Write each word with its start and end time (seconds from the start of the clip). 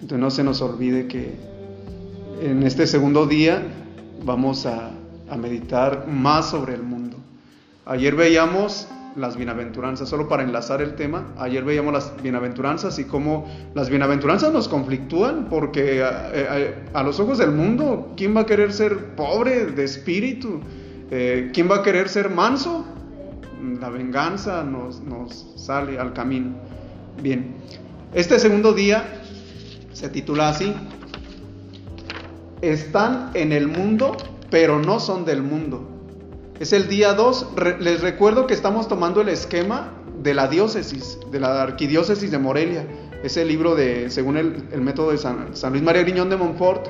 Entonces 0.00 0.18
no 0.18 0.30
se 0.30 0.44
nos 0.44 0.62
olvide 0.62 1.06
que 1.06 1.34
en 2.40 2.62
este 2.62 2.86
segundo 2.86 3.26
día 3.26 3.62
vamos 4.24 4.66
a, 4.66 4.92
meditar 5.36 6.06
más 6.08 6.48
sobre 6.48 6.72
el 6.72 6.82
mundo. 6.82 7.18
Ayer 7.84 8.14
veíamos 8.14 8.88
las 9.14 9.36
bienaventuranzas, 9.36 10.08
solo 10.08 10.26
para 10.26 10.42
enlazar 10.42 10.80
el 10.80 10.94
tema, 10.94 11.34
ayer 11.36 11.64
veíamos 11.64 11.92
las 11.92 12.22
bienaventuranzas 12.22 12.98
y 12.98 13.04
cómo 13.04 13.46
las 13.74 13.90
bienaventuranzas 13.90 14.54
nos 14.54 14.68
conflictúan, 14.68 15.48
porque 15.50 16.02
a, 16.02 17.02
los 17.02 17.20
ojos 17.20 17.36
del 17.36 17.50
mundo, 17.50 18.14
¿quién 18.16 18.34
va 18.34 18.42
a 18.42 18.46
querer 18.46 18.72
ser 18.72 19.16
pobre 19.16 19.66
de 19.66 19.84
espíritu? 19.84 20.60
Eh, 21.10 21.50
¿Quién 21.52 21.70
va 21.70 21.76
a 21.76 21.82
querer 21.82 22.08
ser 22.08 22.30
manso? 22.30 22.86
La 23.80 23.90
venganza 23.90 24.64
nos 24.64 25.46
sale 25.56 25.98
al 25.98 26.14
camino. 26.14 26.52
Bien, 27.22 27.54
este 28.14 28.38
segundo 28.38 28.72
día 28.72 29.04
se 29.98 30.08
titula 30.08 30.50
así, 30.50 30.72
están 32.62 33.32
en 33.34 33.50
el 33.50 33.66
mundo, 33.66 34.16
pero 34.48 34.78
no 34.78 35.00
son 35.00 35.24
del 35.24 35.42
mundo. 35.42 35.88
Es 36.60 36.72
el 36.72 36.86
día 36.86 37.14
2. 37.14 37.48
les 37.80 38.00
recuerdo 38.00 38.46
que 38.46 38.54
estamos 38.54 38.86
tomando 38.86 39.20
el 39.22 39.28
esquema 39.28 39.92
de 40.22 40.34
la 40.34 40.46
diócesis, 40.46 41.18
de 41.32 41.40
la 41.40 41.60
arquidiócesis 41.62 42.30
de 42.30 42.38
Morelia. 42.38 42.86
Es 43.24 43.36
el 43.36 43.48
libro 43.48 43.74
de, 43.74 44.08
según 44.08 44.36
el, 44.36 44.80
método 44.80 45.10
de 45.10 45.18
San, 45.18 45.50
Luis 45.70 45.82
María 45.82 46.02
Griñón 46.02 46.30
de 46.30 46.36
Montfort, 46.36 46.86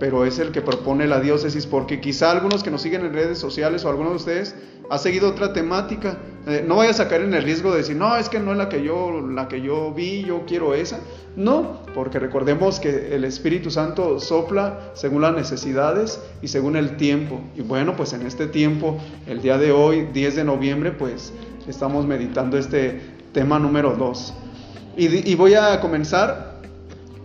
pero 0.00 0.24
es 0.24 0.38
el 0.38 0.50
que 0.50 0.62
propone 0.62 1.06
la 1.06 1.20
diócesis, 1.20 1.66
porque 1.66 2.00
quizá 2.00 2.30
algunos 2.30 2.62
que 2.62 2.70
nos 2.70 2.80
siguen 2.80 3.04
en 3.04 3.12
redes 3.12 3.38
sociales 3.38 3.84
o 3.84 3.90
algunos 3.90 4.12
de 4.12 4.16
ustedes 4.16 4.54
ha 4.88 4.96
seguido 4.96 5.28
otra 5.28 5.52
temática. 5.52 6.16
Eh, 6.46 6.64
no 6.64 6.76
vayas 6.76 7.00
a 7.00 7.08
caer 7.08 7.22
en 7.22 7.34
el 7.34 7.42
riesgo 7.42 7.72
de 7.72 7.78
decir, 7.78 7.96
no, 7.96 8.16
es 8.16 8.28
que 8.28 8.38
no 8.38 8.52
es 8.52 8.58
la 8.58 8.68
que 8.68 8.80
yo, 8.80 9.20
la 9.20 9.48
que 9.48 9.60
yo 9.60 9.92
vi, 9.92 10.22
yo 10.22 10.44
quiero 10.46 10.74
esa. 10.74 11.00
No, 11.34 11.80
porque 11.92 12.20
recordemos 12.20 12.78
que 12.78 13.16
el 13.16 13.24
Espíritu 13.24 13.68
Santo 13.68 14.20
sopla 14.20 14.92
según 14.94 15.22
las 15.22 15.34
necesidades 15.34 16.20
y 16.42 16.48
según 16.48 16.76
el 16.76 16.96
tiempo. 16.96 17.40
Y 17.56 17.62
bueno, 17.62 17.96
pues 17.96 18.12
en 18.12 18.24
este 18.24 18.46
tiempo, 18.46 18.96
el 19.26 19.42
día 19.42 19.58
de 19.58 19.72
hoy, 19.72 20.06
10 20.12 20.36
de 20.36 20.44
noviembre, 20.44 20.92
pues 20.92 21.32
estamos 21.66 22.06
meditando 22.06 22.56
este 22.56 23.00
tema 23.32 23.58
número 23.58 23.96
2. 23.96 24.34
Y, 24.96 25.28
y 25.28 25.34
voy 25.34 25.54
a 25.54 25.80
comenzar 25.80 26.60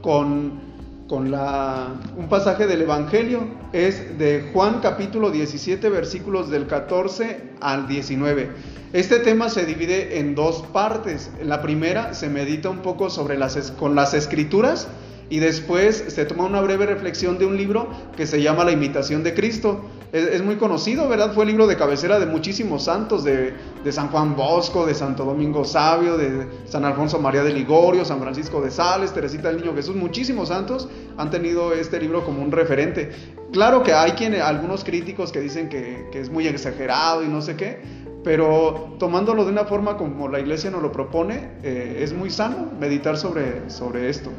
con 0.01 0.70
con 1.11 1.29
la, 1.29 1.89
un 2.15 2.29
pasaje 2.29 2.67
del 2.67 2.83
Evangelio, 2.83 3.41
es 3.73 4.17
de 4.17 4.49
Juan 4.53 4.79
capítulo 4.81 5.29
17 5.29 5.89
versículos 5.89 6.49
del 6.49 6.67
14 6.67 7.49
al 7.59 7.85
19. 7.85 8.49
Este 8.93 9.19
tema 9.19 9.49
se 9.49 9.65
divide 9.65 10.19
en 10.19 10.35
dos 10.35 10.63
partes. 10.71 11.29
En 11.41 11.49
la 11.49 11.61
primera 11.61 12.13
se 12.13 12.29
medita 12.29 12.69
un 12.69 12.77
poco 12.77 13.09
sobre 13.09 13.37
las, 13.37 13.71
con 13.71 13.93
las 13.93 14.13
escrituras 14.13 14.87
y 15.31 15.39
después 15.39 16.03
se 16.09 16.25
toma 16.25 16.43
una 16.43 16.59
breve 16.59 16.85
reflexión 16.85 17.39
de 17.39 17.45
un 17.45 17.55
libro 17.55 17.87
que 18.17 18.27
se 18.27 18.41
llama 18.41 18.65
La 18.65 18.73
imitación 18.73 19.23
de 19.23 19.33
Cristo. 19.33 19.79
Es, 20.11 20.43
muy 20.43 20.57
conocido, 20.57 21.07
¿verdad? 21.07 21.33
Fue 21.33 21.45
el 21.45 21.51
libro 21.51 21.67
de 21.67 21.77
cabecera 21.77 22.19
de 22.19 22.25
muchísimos 22.25 22.83
santos, 22.83 23.23
de, 23.23 23.53
San 23.91 24.09
Juan 24.09 24.35
Bosco, 24.35 24.85
de 24.85 24.93
Santo 24.93 25.23
Domingo 25.23 25.63
Sabio, 25.63 26.17
de 26.17 26.47
San 26.65 26.83
Alfonso 26.83 27.17
María 27.17 27.43
de 27.43 27.53
Ligorio, 27.53 28.03
San 28.03 28.19
Francisco 28.19 28.59
de 28.59 28.71
Sales, 28.71 29.13
Teresita 29.13 29.47
del 29.47 29.61
Niño 29.61 29.73
Jesús. 29.73 29.95
Muchísimos 29.95 30.49
santos 30.49 30.89
han 31.15 31.31
tenido 31.31 31.71
este 31.71 31.97
libro 31.97 32.25
como 32.25 32.43
un 32.43 32.51
referente. 32.51 33.11
Claro 33.53 33.83
que 33.83 33.93
hay 33.93 34.11
quienes, 34.11 34.41
algunos 34.41 34.83
críticos 34.83 35.31
que 35.31 35.39
dicen 35.39 35.69
que, 35.69 36.09
que 36.11 36.19
es 36.19 36.29
muy 36.29 36.45
exagerado 36.45 37.23
y 37.23 37.29
no 37.29 37.41
sé 37.41 37.55
qué, 37.55 37.79
pero 38.23 38.95
tomándolo 38.99 39.45
de 39.45 39.51
una 39.51 39.63
forma 39.63 39.95
como 39.95 40.27
la 40.27 40.41
iglesia 40.41 40.69
nos 40.71 40.81
lo 40.81 40.91
propone, 40.91 41.51
eh, 41.63 41.99
es 42.01 42.13
muy 42.13 42.29
sano 42.29 42.69
meditar 42.79 43.17
sobre, 43.17 43.69
sobre 43.69 44.09
esto. 44.09 44.29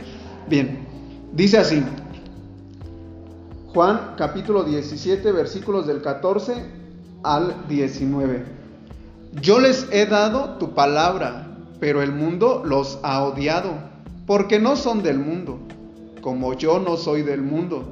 Bien, 0.48 0.78
dice 1.32 1.58
así, 1.58 1.82
Juan 3.72 4.14
capítulo 4.18 4.64
17 4.64 5.32
versículos 5.32 5.86
del 5.86 6.02
14 6.02 6.54
al 7.22 7.68
19. 7.68 8.44
Yo 9.40 9.60
les 9.60 9.88
he 9.92 10.04
dado 10.04 10.58
tu 10.58 10.74
palabra, 10.74 11.56
pero 11.80 12.02
el 12.02 12.12
mundo 12.12 12.62
los 12.64 12.98
ha 13.02 13.22
odiado, 13.22 13.72
porque 14.26 14.58
no 14.58 14.76
son 14.76 15.02
del 15.02 15.18
mundo, 15.18 15.58
como 16.20 16.54
yo 16.54 16.80
no 16.80 16.96
soy 16.96 17.22
del 17.22 17.40
mundo. 17.40 17.84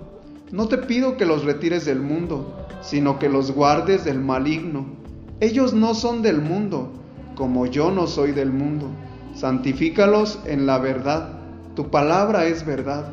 No 0.50 0.68
te 0.68 0.78
pido 0.78 1.16
que 1.16 1.24
los 1.24 1.44
retires 1.44 1.84
del 1.84 2.00
mundo, 2.00 2.66
sino 2.82 3.18
que 3.18 3.28
los 3.28 3.52
guardes 3.52 4.04
del 4.04 4.20
maligno. 4.20 4.86
Ellos 5.38 5.72
no 5.72 5.94
son 5.94 6.20
del 6.20 6.42
mundo, 6.42 6.90
como 7.36 7.66
yo 7.66 7.90
no 7.90 8.06
soy 8.06 8.32
del 8.32 8.52
mundo. 8.52 8.86
Santifícalos 9.34 10.40
en 10.44 10.66
la 10.66 10.78
verdad. 10.78 11.39
Tu 11.74 11.88
palabra 11.88 12.46
es 12.46 12.66
verdad. 12.66 13.12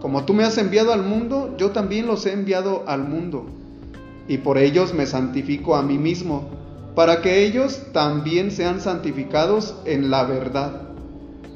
Como 0.00 0.24
tú 0.24 0.34
me 0.34 0.44
has 0.44 0.58
enviado 0.58 0.92
al 0.92 1.02
mundo, 1.02 1.54
yo 1.56 1.70
también 1.70 2.06
los 2.06 2.26
he 2.26 2.32
enviado 2.32 2.82
al 2.86 3.08
mundo. 3.08 3.46
Y 4.26 4.38
por 4.38 4.58
ellos 4.58 4.92
me 4.92 5.06
santifico 5.06 5.76
a 5.76 5.82
mí 5.82 5.96
mismo, 5.96 6.50
para 6.94 7.22
que 7.22 7.44
ellos 7.44 7.82
también 7.92 8.50
sean 8.50 8.80
santificados 8.80 9.76
en 9.84 10.10
la 10.10 10.24
verdad. 10.24 10.82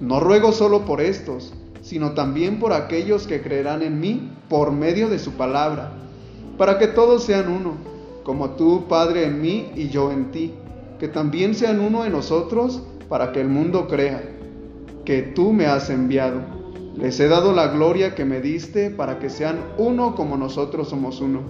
No 0.01 0.21
ruego 0.21 0.53
solo 0.53 0.85
por 0.85 1.01
estos, 1.01 1.53
sino 1.83 2.13
también 2.13 2.59
por 2.59 2.73
aquellos 2.73 3.27
que 3.27 3.43
creerán 3.43 3.83
en 3.83 4.01
mí 4.01 4.31
por 4.49 4.73
medio 4.73 5.09
de 5.09 5.19
su 5.19 5.33
palabra, 5.33 5.93
para 6.57 6.79
que 6.79 6.87
todos 6.87 7.25
sean 7.25 7.51
uno, 7.51 7.75
como 8.23 8.51
tú, 8.51 8.87
Padre, 8.89 9.27
en 9.27 9.41
mí 9.41 9.71
y 9.75 9.89
yo 9.89 10.13
en 10.13 10.31
ti, 10.31 10.55
que 11.01 11.09
también 11.09 11.55
sean 11.55 11.81
uno 11.81 12.05
en 12.05 12.13
nosotros, 12.13 12.83
para 13.09 13.33
que 13.33 13.41
el 13.41 13.49
mundo 13.49 13.89
crea 13.89 14.38
que 15.09 15.23
tú 15.23 15.55
me 15.55 15.65
has 15.65 15.89
enviado. 15.89 16.43
Les 16.95 17.19
he 17.19 17.29
dado 17.29 17.55
la 17.55 17.69
gloria 17.69 18.15
que 18.15 18.27
me 18.27 18.43
diste 18.43 18.91
para 18.91 19.19
que 19.19 19.31
sean 19.31 19.59
uno 19.79 20.15
como 20.15 20.37
nosotros 20.37 20.91
somos 20.91 21.23
uno, 21.23 21.41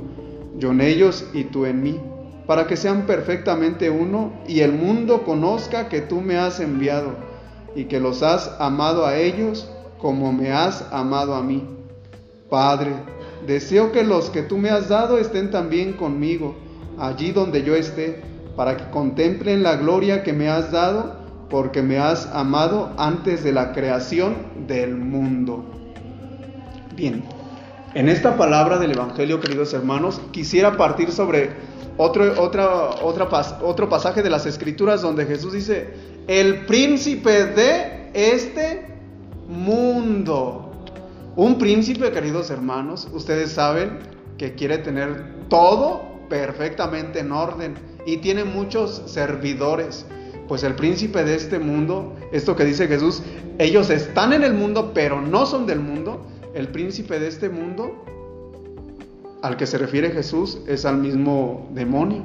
yo 0.57 0.71
en 0.71 0.81
ellos 0.81 1.27
y 1.35 1.43
tú 1.43 1.67
en 1.67 1.83
mí, 1.83 2.01
para 2.47 2.69
que 2.69 2.77
sean 2.77 3.05
perfectamente 3.05 3.91
uno 3.91 4.33
y 4.47 4.61
el 4.61 4.71
mundo 4.71 5.25
conozca 5.25 5.89
que 5.89 6.01
tú 6.01 6.21
me 6.21 6.39
has 6.39 6.61
enviado 6.61 7.17
y 7.75 7.87
que 7.87 7.99
los 7.99 8.23
has 8.23 8.49
amado 8.61 9.05
a 9.05 9.17
ellos 9.17 9.69
como 9.99 10.33
me 10.33 10.53
has 10.53 10.87
amado 10.93 11.35
a 11.35 11.43
mí. 11.43 11.65
Padre, 12.49 12.93
deseo 13.45 13.91
que 13.91 14.05
los 14.05 14.31
que 14.31 14.43
tú 14.43 14.57
me 14.57 14.71
has 14.71 14.89
dado 14.89 15.19
estén 15.19 15.51
también 15.51 15.95
conmigo, 15.95 16.55
allí 16.97 17.33
donde 17.33 17.65
yo 17.65 17.75
esté, 17.75 18.23
para 18.55 18.77
que 18.77 18.89
contemplen 18.93 19.65
la 19.65 19.75
gloria 19.75 20.23
que 20.23 20.33
me 20.33 20.49
has 20.49 20.71
dado 20.71 21.27
porque 21.51 21.83
me 21.83 21.99
has 21.99 22.27
amado 22.27 22.93
antes 22.99 23.43
de 23.43 23.53
la 23.53 23.73
creación 23.73 24.67
del 24.67 24.97
mundo. 24.97 25.65
Bien, 26.95 27.25
en 27.95 28.09
esta 28.09 28.37
palabra 28.37 28.79
del 28.79 28.93
Evangelio, 28.93 29.41
queridos 29.41 29.73
hermanos, 29.73 30.21
quisiera 30.31 30.77
partir 30.77 31.11
sobre 31.11 31.51
otro, 31.97 32.43
otra, 32.43 32.91
otra, 33.03 33.29
otro 33.63 33.89
pasaje 33.89 34.23
de 34.23 34.31
las 34.31 34.47
Escrituras 34.47 35.03
donde 35.03 35.25
Jesús 35.27 35.53
dice, 35.53 35.95
el 36.27 36.67
príncipe 36.67 37.47
de 37.47 38.11
este 38.13 38.87
mundo. 39.49 40.73
Un 41.35 41.59
príncipe, 41.59 42.11
queridos 42.11 42.51
hermanos, 42.51 43.09
ustedes 43.13 43.53
saben 43.53 43.99
que 44.37 44.55
quiere 44.55 44.79
tener 44.79 45.47
todo 45.49 46.03
perfectamente 46.29 47.21
en 47.21 47.33
orden 47.33 47.75
y 48.07 48.19
tiene 48.19 48.45
muchos 48.45 49.03
servidores 49.07 50.05
pues 50.49 50.63
el 50.63 50.75
príncipe 50.75 51.25
de 51.25 51.35
este 51.35 51.59
mundo, 51.59 52.17
esto 52.33 52.57
que 52.57 52.65
dice 52.65 52.89
Jesús, 52.89 53.23
ellos 53.59 53.91
están 53.91 54.33
en 54.33 54.43
el 54.43 54.55
mundo, 54.55 54.93
pero 54.95 55.21
no 55.21 55.45
son 55.45 55.67
del 55.67 55.81
mundo. 55.81 56.27
El 56.55 56.69
príncipe 56.69 57.21
de 57.21 57.29
este 57.29 57.51
mundo, 57.51 58.05
al 59.43 59.57
que 59.59 59.67
se 59.67 59.77
refiere 59.77 60.11
Jesús, 60.11 60.59
es 60.67 60.87
al 60.87 60.97
mismo 60.97 61.69
demonio, 61.75 62.23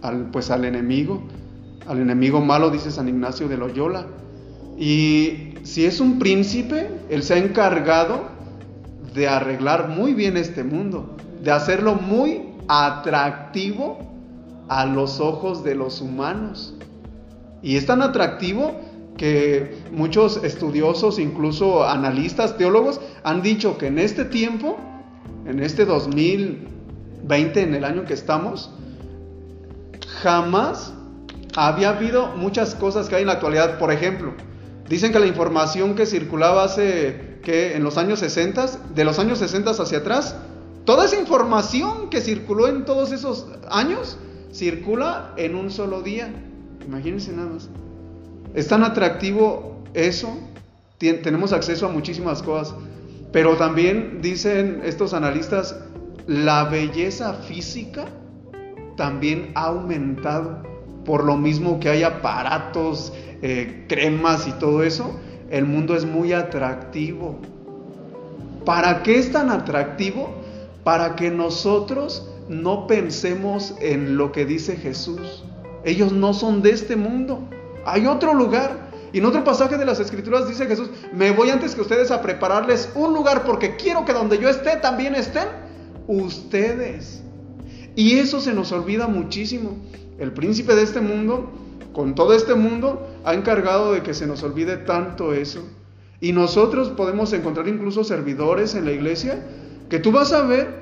al, 0.00 0.30
pues 0.30 0.50
al 0.50 0.64
enemigo, 0.64 1.20
al 1.86 1.98
enemigo 1.98 2.40
malo, 2.40 2.70
dice 2.70 2.92
San 2.92 3.08
Ignacio 3.08 3.48
de 3.48 3.56
Loyola. 3.56 4.06
Y 4.78 5.54
si 5.64 5.84
es 5.84 6.00
un 6.00 6.20
príncipe, 6.20 6.88
él 7.10 7.24
se 7.24 7.34
ha 7.34 7.38
encargado 7.38 8.28
de 9.14 9.26
arreglar 9.26 9.88
muy 9.88 10.14
bien 10.14 10.36
este 10.36 10.62
mundo, 10.62 11.16
de 11.42 11.50
hacerlo 11.50 11.94
muy 11.94 12.42
atractivo 12.68 13.98
a 14.68 14.84
los 14.86 15.20
ojos 15.20 15.64
de 15.64 15.74
los 15.74 16.00
humanos. 16.00 16.74
Y 17.66 17.76
es 17.76 17.84
tan 17.84 18.00
atractivo 18.00 18.80
que 19.16 19.74
muchos 19.90 20.36
estudiosos, 20.44 21.18
incluso 21.18 21.82
analistas, 21.82 22.56
teólogos, 22.56 23.00
han 23.24 23.42
dicho 23.42 23.76
que 23.76 23.88
en 23.88 23.98
este 23.98 24.24
tiempo, 24.24 24.78
en 25.46 25.58
este 25.58 25.84
2020, 25.84 27.60
en 27.60 27.74
el 27.74 27.84
año 27.84 28.04
que 28.04 28.14
estamos, 28.14 28.70
jamás 30.22 30.94
había 31.56 31.88
habido 31.88 32.28
muchas 32.36 32.76
cosas 32.76 33.08
que 33.08 33.16
hay 33.16 33.22
en 33.22 33.26
la 33.26 33.32
actualidad. 33.32 33.80
Por 33.80 33.90
ejemplo, 33.90 34.34
dicen 34.88 35.10
que 35.10 35.18
la 35.18 35.26
información 35.26 35.96
que 35.96 36.06
circulaba 36.06 36.62
hace, 36.62 37.40
que 37.42 37.74
en 37.74 37.82
los 37.82 37.98
años 37.98 38.20
60, 38.20 38.64
de 38.94 39.04
los 39.04 39.18
años 39.18 39.40
60 39.40 39.72
hacia 39.72 39.98
atrás, 39.98 40.36
toda 40.84 41.04
esa 41.04 41.18
información 41.18 42.10
que 42.10 42.20
circuló 42.20 42.68
en 42.68 42.84
todos 42.84 43.10
esos 43.10 43.48
años, 43.68 44.18
circula 44.52 45.34
en 45.36 45.56
un 45.56 45.72
solo 45.72 46.02
día. 46.02 46.32
Imagínense 46.84 47.32
nada 47.32 47.50
más. 47.50 47.68
Es 48.54 48.68
tan 48.68 48.82
atractivo 48.82 49.82
eso 49.94 50.36
tenemos 50.98 51.52
acceso 51.52 51.86
a 51.86 51.90
muchísimas 51.90 52.42
cosas. 52.42 52.74
Pero 53.32 53.56
también 53.56 54.20
dicen 54.22 54.80
estos 54.84 55.12
analistas, 55.12 55.76
la 56.26 56.64
belleza 56.64 57.34
física 57.34 58.06
también 58.96 59.52
ha 59.54 59.66
aumentado. 59.66 60.62
Por 61.04 61.24
lo 61.24 61.36
mismo 61.36 61.78
que 61.78 61.88
hay 61.88 62.02
aparatos, 62.02 63.12
eh, 63.42 63.84
cremas 63.88 64.48
y 64.48 64.52
todo 64.52 64.82
eso, 64.82 65.18
el 65.50 65.64
mundo 65.64 65.94
es 65.94 66.04
muy 66.04 66.32
atractivo. 66.32 67.38
¿Para 68.64 69.02
qué 69.02 69.18
es 69.18 69.30
tan 69.30 69.50
atractivo? 69.50 70.34
Para 70.82 71.14
que 71.14 71.30
nosotros 71.30 72.28
no 72.48 72.86
pensemos 72.86 73.74
en 73.80 74.16
lo 74.16 74.32
que 74.32 74.46
dice 74.46 74.76
Jesús. 74.76 75.44
Ellos 75.86 76.12
no 76.12 76.34
son 76.34 76.62
de 76.62 76.70
este 76.70 76.96
mundo. 76.96 77.48
Hay 77.86 78.06
otro 78.06 78.34
lugar. 78.34 78.90
Y 79.12 79.18
en 79.18 79.24
otro 79.24 79.44
pasaje 79.44 79.78
de 79.78 79.86
las 79.86 80.00
Escrituras 80.00 80.48
dice 80.48 80.66
Jesús, 80.66 80.90
me 81.14 81.30
voy 81.30 81.48
antes 81.48 81.74
que 81.76 81.80
ustedes 81.80 82.10
a 82.10 82.20
prepararles 82.20 82.90
un 82.96 83.14
lugar 83.14 83.44
porque 83.44 83.76
quiero 83.76 84.04
que 84.04 84.12
donde 84.12 84.38
yo 84.38 84.48
esté 84.48 84.76
también 84.76 85.14
estén 85.14 85.46
ustedes. 86.08 87.22
Y 87.94 88.18
eso 88.18 88.40
se 88.40 88.52
nos 88.52 88.72
olvida 88.72 89.06
muchísimo. 89.06 89.76
El 90.18 90.32
príncipe 90.32 90.74
de 90.74 90.82
este 90.82 91.00
mundo, 91.00 91.50
con 91.92 92.16
todo 92.16 92.34
este 92.34 92.54
mundo, 92.54 93.08
ha 93.24 93.34
encargado 93.34 93.92
de 93.92 94.02
que 94.02 94.12
se 94.12 94.26
nos 94.26 94.42
olvide 94.42 94.76
tanto 94.76 95.32
eso. 95.32 95.60
Y 96.20 96.32
nosotros 96.32 96.88
podemos 96.90 97.32
encontrar 97.32 97.68
incluso 97.68 98.02
servidores 98.02 98.74
en 98.74 98.86
la 98.86 98.92
iglesia 98.92 99.46
que 99.88 100.00
tú 100.00 100.10
vas 100.10 100.32
a 100.32 100.42
ver 100.42 100.80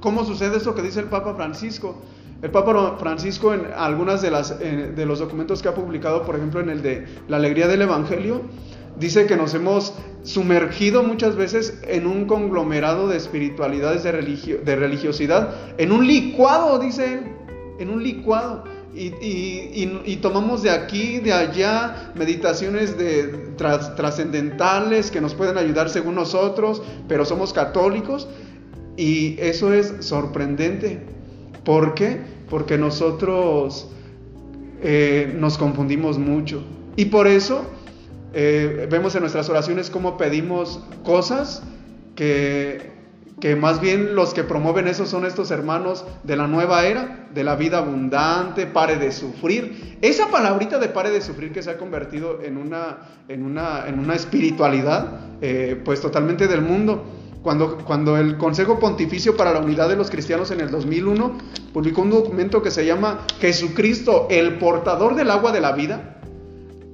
cómo 0.00 0.24
sucede 0.24 0.56
eso 0.56 0.74
que 0.74 0.82
dice 0.82 0.98
el 0.98 1.06
Papa 1.06 1.34
Francisco. 1.34 2.02
El 2.44 2.50
Papa 2.50 2.96
Francisco 2.98 3.54
en 3.54 3.68
algunas 3.74 4.22
eh, 4.22 4.92
de 4.94 5.06
los 5.06 5.18
documentos 5.18 5.62
que 5.62 5.68
ha 5.68 5.74
publicado, 5.74 6.24
por 6.24 6.36
ejemplo 6.36 6.60
en 6.60 6.68
el 6.68 6.82
de 6.82 7.06
La 7.26 7.38
Alegría 7.38 7.68
del 7.68 7.80
Evangelio, 7.80 8.42
dice 8.98 9.24
que 9.24 9.34
nos 9.34 9.54
hemos 9.54 9.94
sumergido 10.24 11.02
muchas 11.02 11.36
veces 11.36 11.80
en 11.88 12.06
un 12.06 12.26
conglomerado 12.26 13.08
de 13.08 13.16
espiritualidades, 13.16 14.02
de 14.02 14.76
religiosidad, 14.76 15.54
en 15.78 15.90
un 15.90 16.06
licuado, 16.06 16.78
dice 16.78 17.14
él, 17.14 17.20
en 17.78 17.88
un 17.88 18.02
licuado. 18.02 18.64
Y, 18.94 20.16
tomamos 20.20 20.62
de 20.62 20.70
aquí, 20.70 21.20
de 21.20 21.32
allá, 21.32 22.12
meditaciones 22.14 22.98
de 22.98 23.54
trascendentales 23.56 25.10
que 25.10 25.22
nos 25.22 25.32
pueden 25.32 25.56
ayudar 25.56 25.88
según 25.88 26.14
nosotros, 26.14 26.82
pero 27.08 27.24
somos 27.24 27.54
católicos. 27.54 28.28
Y 28.98 29.40
eso 29.40 29.72
es 29.72 29.94
sorprendente. 30.00 31.00
¿Por 31.64 31.94
qué? 31.94 32.33
Porque 32.48 32.78
nosotros 32.78 33.88
eh, 34.82 35.34
nos 35.38 35.58
confundimos 35.58 36.18
mucho. 36.18 36.62
Y 36.96 37.06
por 37.06 37.26
eso 37.26 37.64
eh, 38.32 38.86
vemos 38.90 39.14
en 39.14 39.22
nuestras 39.22 39.48
oraciones 39.48 39.90
cómo 39.90 40.16
pedimos 40.16 40.80
cosas 41.04 41.62
que, 42.16 42.92
que 43.40 43.56
más 43.56 43.80
bien 43.80 44.14
los 44.14 44.34
que 44.34 44.44
promueven 44.44 44.88
eso 44.88 45.06
son 45.06 45.24
estos 45.24 45.50
hermanos 45.50 46.04
de 46.22 46.36
la 46.36 46.46
nueva 46.46 46.84
era, 46.84 47.28
de 47.32 47.44
la 47.44 47.56
vida 47.56 47.78
abundante, 47.78 48.66
pare 48.66 48.96
de 48.96 49.12
sufrir. 49.12 49.98
Esa 50.02 50.28
palabrita 50.28 50.78
de 50.78 50.88
pare 50.88 51.10
de 51.10 51.20
sufrir 51.20 51.52
que 51.52 51.62
se 51.62 51.70
ha 51.70 51.78
convertido 51.78 52.42
en 52.42 52.56
una, 52.56 52.98
en 53.28 53.44
una, 53.44 53.86
en 53.88 53.98
una 53.98 54.14
espiritualidad, 54.14 55.20
eh, 55.40 55.80
pues 55.84 56.00
totalmente 56.00 56.46
del 56.46 56.62
mundo. 56.62 57.04
Cuando, 57.44 58.16
el 58.16 58.38
Consejo 58.38 58.78
Pontificio 58.78 59.36
para 59.36 59.52
la 59.52 59.58
Unidad 59.58 59.90
de 59.90 59.96
los 59.96 60.08
Cristianos 60.10 60.50
en 60.50 60.62
el 60.62 60.70
2001 60.70 61.36
publicó 61.74 62.00
un 62.00 62.08
documento 62.08 62.62
que 62.62 62.70
se 62.70 62.86
llama 62.86 63.26
Jesucristo, 63.38 64.26
el 64.30 64.56
portador 64.56 65.14
del 65.14 65.30
agua 65.30 65.52
de 65.52 65.60
la 65.60 65.72
vida, 65.72 66.20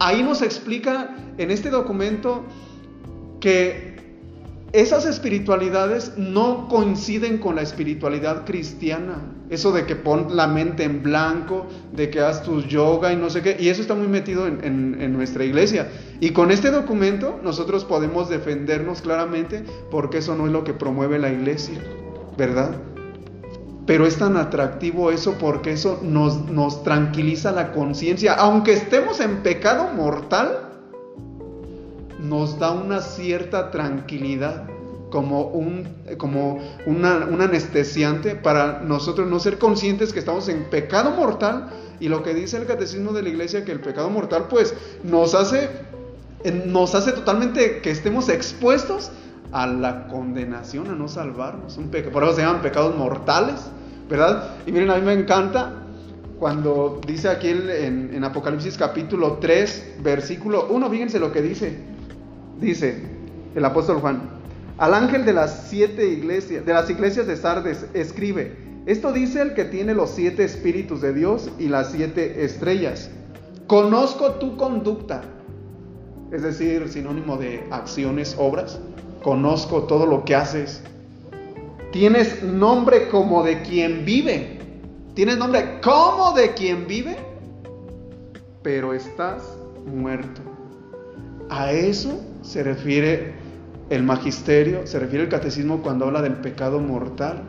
ahí 0.00 0.24
nos 0.24 0.42
explica 0.42 1.14
en 1.38 1.52
este 1.52 1.70
documento 1.70 2.42
que 3.38 3.89
esas 4.72 5.04
espiritualidades 5.04 6.12
no 6.16 6.68
coinciden 6.68 7.38
con 7.38 7.56
la 7.56 7.62
espiritualidad 7.62 8.44
cristiana. 8.44 9.20
Eso 9.48 9.72
de 9.72 9.84
que 9.84 9.96
pon 9.96 10.36
la 10.36 10.46
mente 10.46 10.84
en 10.84 11.02
blanco, 11.02 11.66
de 11.92 12.08
que 12.08 12.20
haz 12.20 12.44
tus 12.44 12.68
yoga 12.68 13.12
y 13.12 13.16
no 13.16 13.30
sé 13.30 13.42
qué. 13.42 13.56
Y 13.58 13.68
eso 13.68 13.82
está 13.82 13.96
muy 13.96 14.06
metido 14.06 14.46
en, 14.46 15.12
nuestra 15.12 15.44
iglesia. 15.44 15.88
Y 16.20 16.30
con 16.30 16.52
este 16.52 16.70
documento 16.70 17.40
nosotros 17.42 17.84
podemos 17.84 18.28
defendernos 18.28 19.02
claramente 19.02 19.64
porque 19.90 20.18
eso 20.18 20.36
no 20.36 20.46
es 20.46 20.52
lo 20.52 20.62
que 20.62 20.72
promueve 20.72 21.18
la 21.18 21.32
iglesia, 21.32 21.80
¿verdad? 22.38 22.76
Pero 23.86 24.06
es 24.06 24.18
tan 24.18 24.36
atractivo 24.36 25.10
eso 25.10 25.34
porque 25.40 25.72
eso 25.72 25.98
nos, 26.00 26.48
nos 26.48 26.84
tranquiliza 26.84 27.50
la 27.50 27.72
conciencia. 27.72 28.34
Aunque 28.34 28.74
estemos 28.74 29.18
en 29.18 29.38
pecado 29.38 29.92
mortal, 29.94 30.69
nos 32.22 32.58
da 32.58 32.72
una 32.72 33.00
cierta 33.00 33.70
tranquilidad 33.70 34.64
como 35.10 35.48
un, 35.48 35.88
como 36.18 36.58
un 36.86 37.04
anestesiante 37.04 38.36
para 38.36 38.80
nosotros 38.80 39.28
no 39.28 39.40
ser 39.40 39.58
conscientes 39.58 40.12
que 40.12 40.20
estamos 40.20 40.48
en 40.48 40.64
pecado 40.64 41.10
mortal 41.10 41.70
y 41.98 42.08
lo 42.08 42.22
que 42.22 42.32
dice 42.32 42.56
el 42.56 42.66
catecismo 42.66 43.12
de 43.12 43.22
la 43.22 43.28
iglesia 43.28 43.64
que 43.64 43.72
el 43.72 43.80
pecado 43.80 44.08
mortal 44.08 44.46
pues 44.48 44.74
nos 45.02 45.34
hace 45.34 45.68
nos 46.66 46.94
hace 46.94 47.12
totalmente 47.12 47.80
que 47.82 47.90
estemos 47.90 48.30
expuestos 48.30 49.10
a 49.52 49.66
la 49.66 50.08
condenación, 50.08 50.88
a 50.88 50.94
no 50.94 51.06
salvarnos. 51.06 51.76
Un 51.76 51.90
por 51.90 52.22
eso 52.22 52.34
se 52.34 52.40
llaman 52.40 52.62
pecados 52.62 52.96
mortales, 52.96 53.60
¿verdad? 54.08 54.56
Y 54.64 54.72
miren, 54.72 54.90
a 54.90 54.96
mí 54.96 55.02
me 55.02 55.12
encanta 55.12 55.74
cuando 56.38 56.98
dice 57.06 57.28
aquí 57.28 57.48
en, 57.48 58.10
en 58.14 58.24
Apocalipsis 58.24 58.78
capítulo 58.78 59.38
3, 59.38 59.96
versículo 60.02 60.68
1, 60.70 60.90
fíjense 60.90 61.18
lo 61.18 61.30
que 61.30 61.42
dice 61.42 61.76
dice 62.60 63.02
el 63.54 63.64
apóstol 63.64 64.00
Juan, 64.00 64.40
al 64.78 64.94
ángel 64.94 65.24
de 65.24 65.32
las 65.32 65.68
siete 65.68 66.08
iglesias, 66.08 66.64
de 66.64 66.72
las 66.72 66.88
iglesias 66.88 67.26
de 67.26 67.36
Sardes, 67.36 67.86
escribe, 67.94 68.56
esto 68.86 69.12
dice 69.12 69.42
el 69.42 69.54
que 69.54 69.64
tiene 69.64 69.94
los 69.94 70.10
siete 70.10 70.44
espíritus 70.44 71.00
de 71.00 71.12
Dios 71.12 71.50
y 71.58 71.68
las 71.68 71.92
siete 71.92 72.44
estrellas. 72.44 73.10
Conozco 73.66 74.32
tu 74.32 74.56
conducta, 74.56 75.22
es 76.32 76.42
decir, 76.42 76.88
sinónimo 76.88 77.36
de 77.36 77.62
acciones, 77.70 78.34
obras. 78.38 78.80
Conozco 79.22 79.82
todo 79.82 80.06
lo 80.06 80.24
que 80.24 80.34
haces. 80.34 80.82
Tienes 81.92 82.42
nombre 82.42 83.08
como 83.08 83.42
de 83.42 83.60
quien 83.62 84.04
vive. 84.04 84.58
Tienes 85.14 85.36
nombre 85.36 85.80
como 85.82 86.32
de 86.32 86.54
quien 86.54 86.86
vive, 86.86 87.16
pero 88.62 88.94
estás 88.94 89.42
muerto. 89.84 90.49
A 91.50 91.72
eso 91.72 92.20
se 92.42 92.62
refiere 92.62 93.34
el 93.90 94.04
magisterio, 94.04 94.86
se 94.86 95.00
refiere 95.00 95.24
el 95.24 95.30
catecismo 95.30 95.82
cuando 95.82 96.06
habla 96.06 96.22
del 96.22 96.34
pecado 96.34 96.78
mortal. 96.78 97.42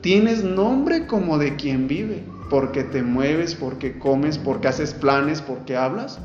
Tienes 0.00 0.42
nombre 0.42 1.06
como 1.06 1.38
de 1.38 1.54
quien 1.54 1.86
vive, 1.86 2.24
porque 2.50 2.82
te 2.82 3.02
mueves, 3.02 3.54
porque 3.54 3.96
comes, 3.98 4.38
porque 4.38 4.68
haces 4.68 4.92
planes, 4.92 5.40
porque 5.40 5.76
hablas, 5.76 6.18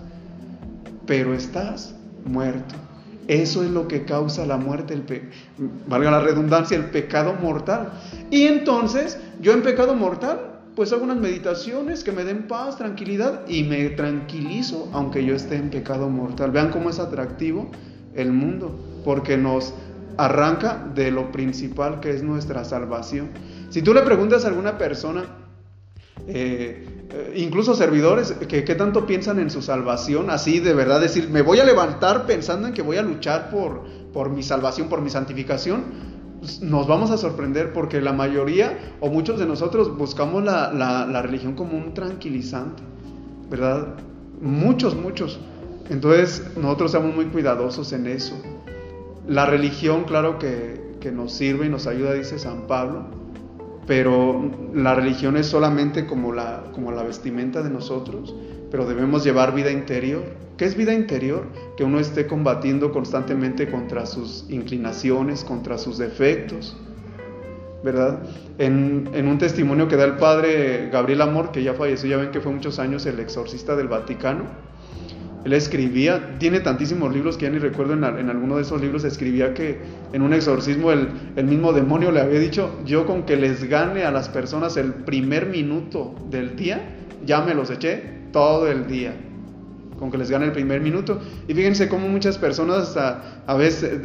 pero 1.06 1.36
estás 1.36 1.96
muerto. 2.26 2.76
Eso 3.28 3.64
es 3.64 3.70
lo 3.70 3.88
que 3.88 4.06
causa 4.06 4.46
la 4.46 4.58
muerte, 4.58 4.96
el 4.96 5.04
valga 5.88 6.12
la 6.12 6.20
redundancia, 6.20 6.76
el 6.76 6.86
pecado 6.86 7.36
mortal. 7.42 7.94
Y 8.32 8.44
entonces, 8.48 9.20
yo 9.40 9.54
en 9.54 9.62
pecado 9.62 9.96
mortal 9.96 10.53
pues 10.76 10.92
hago 10.92 11.04
unas 11.04 11.18
meditaciones 11.18 12.04
que 12.04 12.12
me 12.12 12.24
den 12.24 12.48
paz, 12.48 12.78
tranquilidad 12.78 13.48
y 13.48 13.64
me 13.64 13.90
tranquilizo 13.90 14.90
aunque 14.94 15.24
yo 15.24 15.36
esté 15.36 15.56
en 15.56 15.70
pecado 15.70 16.10
mortal. 16.10 16.52
Vean 16.52 16.72
cómo 16.72 16.90
es 16.90 17.00
atractivo 17.00 17.70
el 18.16 18.32
mundo, 18.32 18.80
porque 19.06 19.38
nos 19.38 19.74
arranca 20.18 20.84
de 20.94 21.12
lo 21.12 21.32
principal 21.32 22.00
que 22.00 22.12
es 22.12 22.24
nuestra 22.24 22.64
salvación. 22.64 23.30
Si 23.70 23.82
tú 23.82 23.94
le 23.94 24.02
preguntas 24.02 24.46
a 24.46 24.48
alguna 24.48 24.78
persona, 24.78 25.26
eh, 26.28 26.88
eh, 27.10 27.34
incluso 27.36 27.76
servidores, 27.76 28.32
que 28.48 28.64
qué 28.64 28.76
tanto 28.76 29.06
piensan 29.06 29.40
en 29.40 29.50
su 29.50 29.62
salvación, 29.62 30.30
así 30.30 30.60
de 30.60 30.74
verdad 30.74 31.02
decir, 31.02 31.30
me 31.30 31.42
voy 31.42 31.60
a 31.60 31.66
levantar 31.66 32.26
pensando 32.26 32.68
en 32.68 32.74
que 32.74 32.82
voy 32.82 32.98
a 32.98 33.02
luchar 33.02 33.50
por, 33.50 33.84
por 34.14 34.30
mi 34.30 34.44
salvación, 34.44 34.90
por 34.90 35.02
mi 35.02 35.10
santificación, 35.10 36.13
nos 36.62 36.88
vamos 36.88 37.12
a 37.12 37.18
sorprender 37.18 37.74
porque 37.74 38.02
la 38.02 38.14
mayoría 38.14 38.96
o 39.00 39.10
muchos 39.10 39.40
de 39.40 39.46
nosotros 39.46 39.98
buscamos 39.98 40.44
la, 40.44 41.22
religión 41.22 41.56
como 41.56 41.78
un 41.78 41.94
tranquilizante, 41.94 42.84
¿verdad? 43.50 43.96
Muchos, 44.42 44.96
muchos. 44.96 45.40
Entonces 45.90 46.44
nosotros 46.58 46.92
somos 46.92 47.16
muy 47.16 47.26
cuidadosos 47.26 47.94
en 47.94 48.08
eso. 48.08 48.36
La 49.28 49.46
religión, 49.46 50.04
claro 50.04 50.38
que, 50.38 50.96
que 51.00 51.12
nos 51.12 51.34
sirve 51.34 51.66
y 51.66 51.70
nos 51.70 51.88
ayuda, 51.88 52.14
dice 52.14 52.40
San 52.40 52.68
Pablo, 52.68 53.06
pero 53.86 54.52
la 54.74 54.96
religión 54.96 55.38
es 55.38 55.48
solamente 55.48 56.06
como 56.06 56.34
la, 56.34 56.64
como 56.74 56.92
la 56.92 57.04
vestimenta 57.04 57.62
de 57.62 57.70
nosotros, 57.70 58.36
pero 58.72 58.86
debemos 58.86 59.24
llevar 59.24 59.54
vida 59.54 59.72
interior. 59.72 60.24
¿Qué 60.58 60.66
es 60.66 60.76
vida 60.76 60.94
interior? 60.94 61.48
Que 61.78 61.84
uno 61.84 62.00
esté 62.00 62.28
combatiendo 62.28 62.92
constantemente 62.92 63.72
contra 63.72 64.06
sus 64.06 64.46
inclinaciones, 64.50 65.44
contra 65.44 65.80
sus 65.80 65.98
defectos, 65.98 66.78
¿verdad? 67.84 68.20
En, 68.60 69.28
un 69.28 69.38
testimonio 69.40 69.88
que 69.88 69.98
da 69.98 70.06
el 70.06 70.18
padre 70.18 70.90
Gabriel 70.92 71.22
Amor, 71.22 71.52
que 71.52 71.64
ya 71.64 71.74
falleció, 71.74 72.10
ya 72.10 72.18
ven 72.18 72.32
que 72.32 72.40
fue 72.40 72.52
muchos 72.52 72.78
años 72.78 73.06
el 73.08 73.20
exorcista 73.20 73.76
del 73.76 73.88
Vaticano, 73.88 74.44
Él 75.44 75.54
escribía, 75.54 76.38
tiene 76.38 76.60
tantísimos 76.60 77.12
libros 77.12 77.36
que 77.36 77.46
ya 77.46 77.52
ni 77.52 77.58
recuerdo, 77.58 77.94
en, 77.94 78.04
alguno 78.04 78.56
de 78.58 78.62
esos 78.62 78.80
libros 78.80 79.04
escribía 79.04 79.56
que 79.56 79.80
en 80.14 80.22
un 80.22 80.34
exorcismo 80.34 80.92
el, 80.92 81.10
mismo 81.44 81.74
demonio 81.74 82.12
le 82.12 82.22
había 82.22 82.40
dicho, 82.40 82.80
yo 82.86 83.08
con 83.08 83.24
que 83.24 83.38
les 83.38 83.66
gane 83.66 84.04
a 84.04 84.12
las 84.12 84.30
personas 84.30 84.78
el 84.78 84.94
primer 84.94 85.48
minuto 85.48 86.14
del 86.30 86.56
día, 86.56 86.96
ya 87.26 87.42
me 87.42 87.56
los 87.56 87.72
eché 87.72 88.22
todo 88.32 88.68
el 88.72 88.88
día, 88.88 89.14
con 89.98 90.12
que 90.12 90.18
les 90.18 90.30
gane 90.30 90.46
el 90.46 90.52
primer 90.52 90.82
minuto. 90.82 91.20
Y 91.48 91.54
fíjense 91.54 91.88
cómo 91.90 92.08
muchas 92.08 92.38
personas 92.38 92.98
a, 92.98 93.42
a 93.46 93.56
veces 93.56 94.00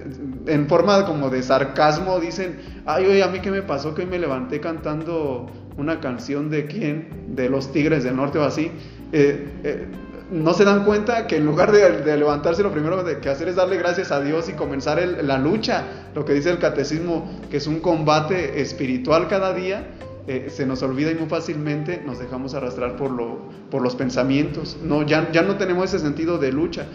en 0.47 0.67
forma 0.67 1.05
como 1.07 1.31
de 1.31 1.43
sarcasmo 1.43 2.21
dicen, 2.21 2.59
ay, 2.87 3.07
oye, 3.07 3.23
a 3.23 3.29
mí 3.29 3.41
qué 3.41 3.51
me 3.51 3.63
pasó 3.63 3.95
que 3.95 4.03
hoy 4.03 4.09
me 4.09 4.19
levanté 4.19 4.61
cantando 4.61 5.51
una 5.77 6.01
canción 6.01 6.51
de 6.51 6.67
quién, 6.67 7.09
de 7.29 7.49
los 7.49 7.73
Tigres 7.73 8.05
del 8.05 8.17
Norte 8.17 8.39
o 8.39 8.45
así. 8.45 8.71
Eh, 9.13 9.49
eh, 9.65 9.87
no 10.31 10.53
se 10.53 10.65
dan 10.65 10.85
cuenta 10.85 11.27
que 11.27 11.37
en 11.37 11.47
lugar 11.47 11.73
de, 11.73 12.17
levantarse 12.17 12.63
lo 12.63 12.71
primero 12.71 13.03
que 13.21 13.29
hacer 13.31 13.49
es 13.49 13.57
darle 13.57 13.79
gracias 13.79 14.13
a 14.13 14.21
Dios 14.21 14.49
y 14.49 14.53
comenzar 14.53 15.01
la 15.23 15.39
lucha, 15.39 15.85
lo 16.15 16.25
que 16.25 16.35
dice 16.35 16.51
el 16.51 16.59
catecismo, 16.59 17.41
que 17.51 17.57
es 17.57 17.67
un 17.67 17.81
combate 17.81 18.61
espiritual 18.61 19.29
cada 19.29 19.55
día, 19.55 19.87
eh, 20.29 20.51
se 20.51 20.67
nos 20.67 20.83
olvida 20.83 21.11
y 21.11 21.15
muy 21.15 21.29
fácilmente 21.29 22.03
nos 22.05 22.19
dejamos 22.19 22.53
arrastrar 22.55 22.97
por, 22.97 23.11
lo, 23.11 23.39
por 23.71 23.83
los 23.83 23.97
pensamientos. 23.97 24.77
No, 24.83 25.03
ya, 25.03 25.33
ya 25.33 25.43
no 25.43 25.57
tenemos 25.57 25.87
ese 25.87 25.99
sentido 25.99 26.37
de 26.39 26.53
lucha. 26.53 26.87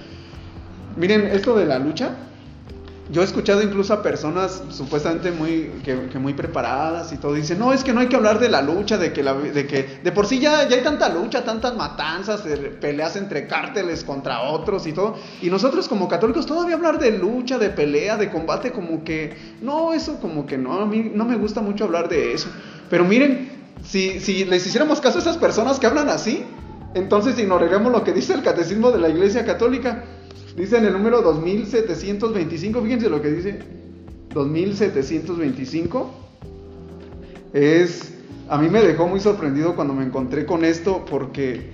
Miren, 0.95 1.25
esto 1.25 1.55
de 1.55 1.65
la 1.65 1.79
lucha, 1.79 2.15
yo 3.11 3.21
he 3.21 3.25
escuchado 3.25 3.61
incluso 3.61 3.93
a 3.93 4.01
personas 4.01 4.63
supuestamente 4.69 5.31
muy, 5.31 5.71
que, 5.83 6.19
muy 6.19 6.33
preparadas 6.33 7.11
y 7.11 7.17
todo, 7.17 7.33
dicen, 7.33 7.59
no, 7.59 7.73
es 7.73 7.83
que 7.83 7.91
no 7.91 7.99
hay 7.99 8.07
que 8.07 8.15
hablar 8.15 8.39
de 8.39 8.49
la 8.49 8.61
lucha, 8.61 8.97
de 8.97 9.11
que, 9.11 9.23
la, 9.23 9.33
de, 9.33 9.67
que 9.67 9.99
de 10.03 10.11
por 10.11 10.25
sí 10.25 10.39
ya, 10.39 10.67
ya 10.69 10.77
hay 10.77 10.83
tanta 10.83 11.09
lucha, 11.09 11.43
tantas 11.43 11.75
matanzas, 11.75 12.43
peleas 12.79 13.15
entre 13.15 13.45
cárteles 13.47 14.03
contra 14.03 14.43
otros 14.43 14.87
y 14.87 14.93
todo, 14.93 15.15
y 15.41 15.49
nosotros 15.49 15.87
como 15.87 16.07
católicos 16.07 16.45
todavía 16.45 16.75
hablar 16.75 16.97
de 16.97 17.17
lucha, 17.17 17.57
de 17.57 17.71
pelea, 17.71 18.15
de 18.15 18.29
combate, 18.29 18.71
como 18.71 19.03
que, 19.03 19.35
no, 19.61 19.93
eso 19.93 20.19
como 20.19 20.45
que 20.45 20.57
no, 20.57 20.73
a 20.73 20.85
mí 20.85 21.11
no 21.13 21.25
me 21.25 21.35
gusta 21.35 21.61
mucho 21.61 21.83
hablar 21.83 22.07
de 22.07 22.33
eso, 22.33 22.49
pero 22.93 23.05
miren, 23.05 23.49
si, 23.83 24.19
si 24.19 24.45
les 24.45 24.67
hiciéramos 24.67 25.01
caso 25.01 25.17
a 25.17 25.21
esas 25.21 25.39
personas 25.39 25.79
que 25.79 25.87
hablan 25.87 26.09
así, 26.09 26.43
entonces 26.93 27.39
ignoraremos 27.39 27.91
lo 27.91 28.03
que 28.03 28.13
dice 28.13 28.35
el 28.35 28.43
catecismo 28.43 28.91
de 28.91 28.99
la 28.99 29.09
Iglesia 29.09 29.43
Católica. 29.45 30.03
Dice 30.55 30.77
en 30.77 30.85
el 30.85 30.93
número 30.93 31.23
2725, 31.23 32.81
fíjense 32.83 33.09
lo 33.09 33.19
que 33.19 33.31
dice. 33.31 33.57
2725 34.35 36.11
es 37.53 38.13
a 38.47 38.59
mí 38.59 38.69
me 38.69 38.83
dejó 38.83 39.07
muy 39.07 39.19
sorprendido 39.19 39.75
cuando 39.75 39.95
me 39.95 40.05
encontré 40.05 40.45
con 40.45 40.63
esto 40.63 41.03
porque 41.03 41.71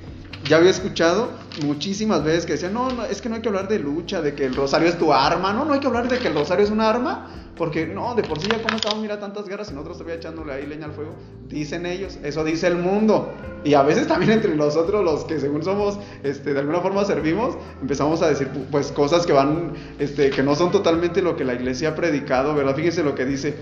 ya 0.49 0.57
había 0.57 0.71
escuchado 0.71 1.29
muchísimas 1.63 2.23
veces 2.23 2.47
que 2.47 2.53
decían, 2.53 2.73
no, 2.73 3.05
es 3.05 3.21
que 3.21 3.29
no 3.29 3.35
hay 3.35 3.41
que 3.41 3.49
hablar 3.49 3.67
de 3.67 3.77
lucha, 3.77 4.21
de 4.23 4.33
que 4.33 4.45
el 4.45 4.55
rosario 4.55 4.87
es 4.87 4.97
tu 4.97 5.13
arma, 5.13 5.53
no, 5.53 5.63
no 5.63 5.73
hay 5.73 5.79
que 5.79 5.85
hablar 5.85 6.09
de 6.09 6.17
que 6.17 6.27
el 6.27 6.33
rosario 6.33 6.65
es 6.65 6.71
un 6.71 6.81
arma, 6.81 7.27
porque 7.55 7.85
no, 7.85 8.15
de 8.15 8.23
por 8.23 8.39
sí 8.39 8.47
ya 8.49 8.59
como 8.63 8.77
estamos, 8.77 8.99
mira 8.99 9.19
tantas 9.19 9.47
guerras 9.47 9.69
y 9.69 9.73
nosotros 9.73 9.99
todavía 9.99 10.15
echándole 10.15 10.53
ahí 10.53 10.65
leña 10.65 10.85
al 10.85 10.93
fuego, 10.93 11.13
dicen 11.47 11.85
ellos, 11.85 12.17
eso 12.23 12.43
dice 12.43 12.65
el 12.65 12.77
mundo. 12.77 13.31
Y 13.63 13.75
a 13.75 13.83
veces 13.83 14.07
también 14.07 14.31
entre 14.31 14.55
nosotros, 14.55 15.03
los 15.03 15.25
que 15.25 15.39
según 15.39 15.63
somos, 15.63 15.99
este, 16.23 16.53
de 16.55 16.61
alguna 16.61 16.79
forma 16.79 17.05
servimos, 17.05 17.55
empezamos 17.79 18.23
a 18.23 18.29
decir 18.29 18.47
pues 18.71 18.91
cosas 18.91 19.27
que 19.27 19.33
van, 19.33 19.73
este, 19.99 20.31
que 20.31 20.41
no 20.41 20.55
son 20.55 20.71
totalmente 20.71 21.21
lo 21.21 21.35
que 21.35 21.43
la 21.43 21.53
iglesia 21.53 21.89
ha 21.89 21.95
predicado, 21.95 22.55
¿verdad? 22.55 22.75
Fíjense 22.75 23.03
lo 23.03 23.13
que 23.13 23.25
dice. 23.25 23.55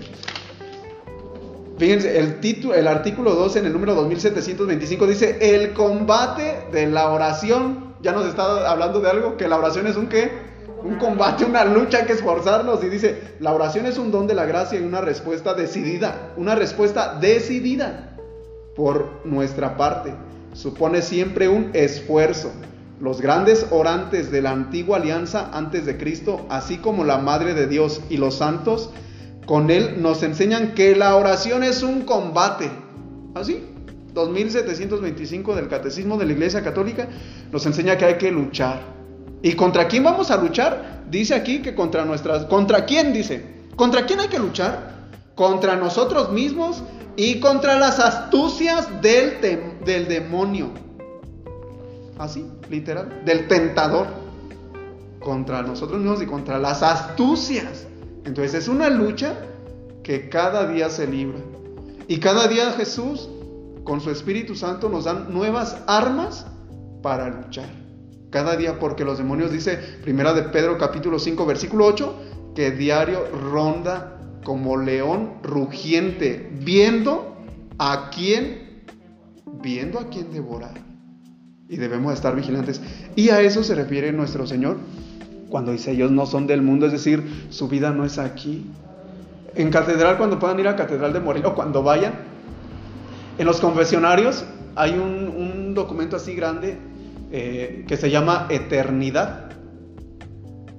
Fíjense, 1.78 2.18
el, 2.18 2.40
título, 2.40 2.74
el 2.74 2.88
artículo 2.88 3.34
12 3.34 3.60
en 3.60 3.66
el 3.66 3.72
número 3.72 3.94
2725 3.94 5.06
dice, 5.06 5.38
el 5.40 5.72
combate 5.72 6.64
de 6.72 6.86
la 6.88 7.10
oración. 7.10 7.94
Ya 8.02 8.12
nos 8.12 8.26
está 8.26 8.70
hablando 8.70 9.00
de 9.00 9.10
algo, 9.10 9.36
que 9.36 9.48
la 9.48 9.56
oración 9.56 9.86
es 9.86 9.96
un 9.96 10.08
qué? 10.08 10.30
Un 10.82 10.96
combate, 10.96 11.44
una 11.44 11.64
lucha, 11.64 11.98
hay 11.98 12.06
que 12.06 12.12
esforzarnos. 12.12 12.82
Y 12.82 12.88
dice, 12.88 13.34
la 13.40 13.52
oración 13.52 13.86
es 13.86 13.96
un 13.98 14.10
don 14.10 14.26
de 14.26 14.34
la 14.34 14.46
gracia 14.46 14.78
y 14.78 14.82
una 14.82 15.00
respuesta 15.00 15.54
decidida, 15.54 16.32
una 16.36 16.54
respuesta 16.56 17.16
decidida 17.20 18.16
por 18.74 19.24
nuestra 19.24 19.76
parte. 19.76 20.14
Supone 20.54 21.02
siempre 21.02 21.48
un 21.48 21.70
esfuerzo. 21.74 22.50
Los 23.00 23.20
grandes 23.20 23.66
orantes 23.70 24.32
de 24.32 24.42
la 24.42 24.50
antigua 24.50 24.96
alianza 24.98 25.50
antes 25.52 25.86
de 25.86 25.96
Cristo, 25.96 26.46
así 26.48 26.78
como 26.78 27.04
la 27.04 27.18
Madre 27.18 27.54
de 27.54 27.68
Dios 27.68 28.00
y 28.08 28.16
los 28.16 28.36
santos, 28.36 28.90
con 29.48 29.70
él 29.70 30.02
nos 30.02 30.22
enseñan 30.22 30.74
que 30.74 30.94
la 30.94 31.16
oración 31.16 31.64
es 31.64 31.82
un 31.82 32.02
combate. 32.02 32.70
Así, 33.34 33.64
2725 34.12 35.56
del 35.56 35.68
Catecismo 35.68 36.18
de 36.18 36.26
la 36.26 36.32
Iglesia 36.32 36.62
Católica 36.62 37.08
nos 37.50 37.64
enseña 37.64 37.96
que 37.96 38.04
hay 38.04 38.18
que 38.18 38.30
luchar. 38.30 38.82
¿Y 39.40 39.54
contra 39.54 39.88
quién 39.88 40.04
vamos 40.04 40.30
a 40.30 40.36
luchar? 40.36 41.04
Dice 41.10 41.34
aquí 41.34 41.62
que 41.62 41.74
contra 41.74 42.04
nuestras... 42.04 42.44
¿Contra 42.44 42.84
quién 42.84 43.14
dice? 43.14 43.42
¿Contra 43.74 44.04
quién 44.04 44.20
hay 44.20 44.28
que 44.28 44.38
luchar? 44.38 45.08
Contra 45.34 45.76
nosotros 45.76 46.30
mismos 46.30 46.82
y 47.16 47.40
contra 47.40 47.78
las 47.78 48.00
astucias 48.00 49.00
del, 49.00 49.40
del 49.82 50.08
demonio. 50.08 50.72
Así, 52.18 52.44
literal, 52.68 53.22
del 53.24 53.48
tentador. 53.48 54.08
Contra 55.20 55.62
nosotros 55.62 56.00
mismos 56.00 56.20
y 56.20 56.26
contra 56.26 56.58
las 56.58 56.82
astucias 56.82 57.87
entonces 58.28 58.54
es 58.54 58.68
una 58.68 58.90
lucha 58.90 59.36
que 60.02 60.28
cada 60.28 60.68
día 60.68 60.90
se 60.90 61.06
libra. 61.06 61.38
Y 62.06 62.20
cada 62.20 62.46
día 62.46 62.72
Jesús, 62.72 63.28
con 63.84 64.02
su 64.02 64.10
Espíritu 64.10 64.54
Santo, 64.54 64.90
nos 64.90 65.04
dan 65.04 65.32
nuevas 65.32 65.78
armas 65.86 66.46
para 67.02 67.30
luchar. 67.30 67.70
Cada 68.30 68.56
día, 68.56 68.78
porque 68.78 69.04
los 69.04 69.16
demonios, 69.16 69.50
dice 69.50 69.78
Primera 70.02 70.34
de 70.34 70.42
Pedro 70.42 70.76
capítulo 70.76 71.18
5, 71.18 71.46
versículo 71.46 71.86
8, 71.86 72.14
que 72.54 72.70
diario 72.70 73.24
ronda 73.50 74.20
como 74.44 74.76
león 74.76 75.38
rugiente, 75.42 76.50
viendo 76.60 77.34
a 77.78 78.10
quién, 78.14 78.84
viendo 79.62 79.98
a 79.98 80.10
quién 80.10 80.30
devorar. 80.30 80.74
Y 81.66 81.78
debemos 81.78 82.12
estar 82.12 82.36
vigilantes. 82.36 82.82
Y 83.16 83.30
a 83.30 83.40
eso 83.40 83.64
se 83.64 83.74
refiere 83.74 84.12
nuestro 84.12 84.46
Señor 84.46 84.76
cuando 85.48 85.72
dice 85.72 85.92
ellos 85.92 86.10
no 86.10 86.26
son 86.26 86.46
del 86.46 86.62
mundo, 86.62 86.86
es 86.86 86.92
decir, 86.92 87.46
su 87.50 87.68
vida 87.68 87.90
no 87.90 88.04
es 88.04 88.18
aquí. 88.18 88.66
En 89.54 89.70
catedral, 89.70 90.18
cuando 90.18 90.38
puedan 90.38 90.60
ir 90.60 90.68
a 90.68 90.76
Catedral 90.76 91.12
de 91.12 91.20
Morelia 91.20 91.48
o 91.48 91.54
cuando 91.54 91.82
vayan, 91.82 92.14
en 93.38 93.46
los 93.46 93.60
confesionarios 93.60 94.44
hay 94.76 94.92
un, 94.92 95.74
documento 95.74 96.16
así 96.16 96.34
grande 96.34 96.76
eh, 97.30 97.84
que 97.86 97.96
se 97.96 98.10
llama 98.10 98.46
Eternidad 98.48 99.50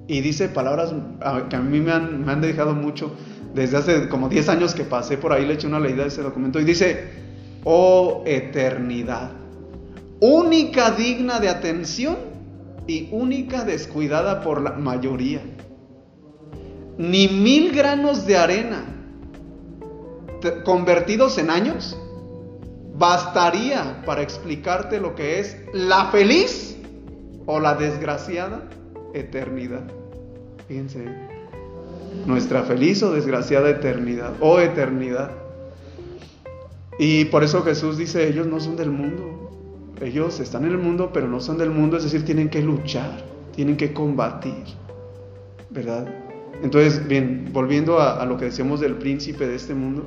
y 0.07 0.19
dice 0.19 0.49
palabras 0.49 0.93
que 1.49 1.55
a 1.55 1.61
mí 1.61 1.79
me 1.79 1.91
han, 1.91 2.25
me 2.25 2.31
han 2.31 2.41
dejado 2.41 2.73
mucho. 2.73 3.15
Desde 3.53 3.77
hace 3.77 4.09
como 4.09 4.27
10 4.27 4.49
años 4.49 4.73
que 4.73 4.83
pasé 4.83 5.17
por 5.17 5.31
ahí, 5.31 5.45
le 5.45 5.53
eché 5.53 5.67
una 5.67 5.79
leída 5.79 6.03
a 6.03 6.07
ese 6.07 6.21
documento 6.21 6.59
y 6.59 6.65
dice, 6.65 7.11
oh 7.63 8.23
eternidad, 8.25 9.31
única 10.19 10.91
digna 10.91 11.39
de 11.39 11.49
atención 11.49 12.28
y 12.89 13.08
única 13.12 13.63
descuidada 13.63 14.41
por 14.41 14.62
la 14.62 14.72
mayoría. 14.72 15.41
Ni 16.98 17.27
mil 17.27 17.72
granos 17.72 18.25
de 18.25 18.36
arena 18.36 18.84
convertidos 20.65 21.38
en 21.38 21.50
años 21.50 21.98
bastaría 22.96 24.01
para 24.05 24.22
explicarte 24.22 25.00
lo 25.00 25.13
que 25.13 25.39
es 25.39 25.55
la 25.72 26.08
feliz 26.08 26.77
o 27.46 27.60
la 27.60 27.75
desgraciada 27.75 28.67
eternidad. 29.13 29.84
Fíjense, 30.67 31.05
nuestra 32.25 32.63
feliz 32.63 33.03
o 33.03 33.12
desgraciada 33.12 33.69
eternidad 33.69 34.34
o 34.39 34.60
eternidad. 34.60 35.31
Y 36.98 37.25
por 37.25 37.43
eso 37.43 37.62
Jesús 37.62 37.98
dice, 37.98 38.27
ellos 38.27 38.48
no 38.48 38.60
son 38.60 38.75
del 38.75 38.89
mundo, 38.89 39.38
ellos 40.01 40.39
están 40.39 40.65
en 40.65 40.72
el 40.72 40.77
mundo, 40.77 41.12
pero 41.13 41.27
no 41.27 41.39
son 41.39 41.58
del 41.58 41.72
mundo, 41.72 41.98
es 41.98 42.03
decir, 42.03 42.25
tienen 42.25 42.50
que 42.50 42.62
luchar, 42.62 43.24
tienen 43.56 43.77
que 43.77 43.94
combatir, 43.94 44.63
¿verdad? 45.70 46.08
Entonces, 46.63 47.08
bien, 47.08 47.50
volviendo 47.51 48.00
a, 48.00 48.25
lo 48.25 48.38
que 48.38 48.46
decíamos 48.46 48.79
del 48.79 48.96
príncipe 48.96 49.48
de 49.48 49.56
este 49.56 49.74
mundo, 49.74 50.06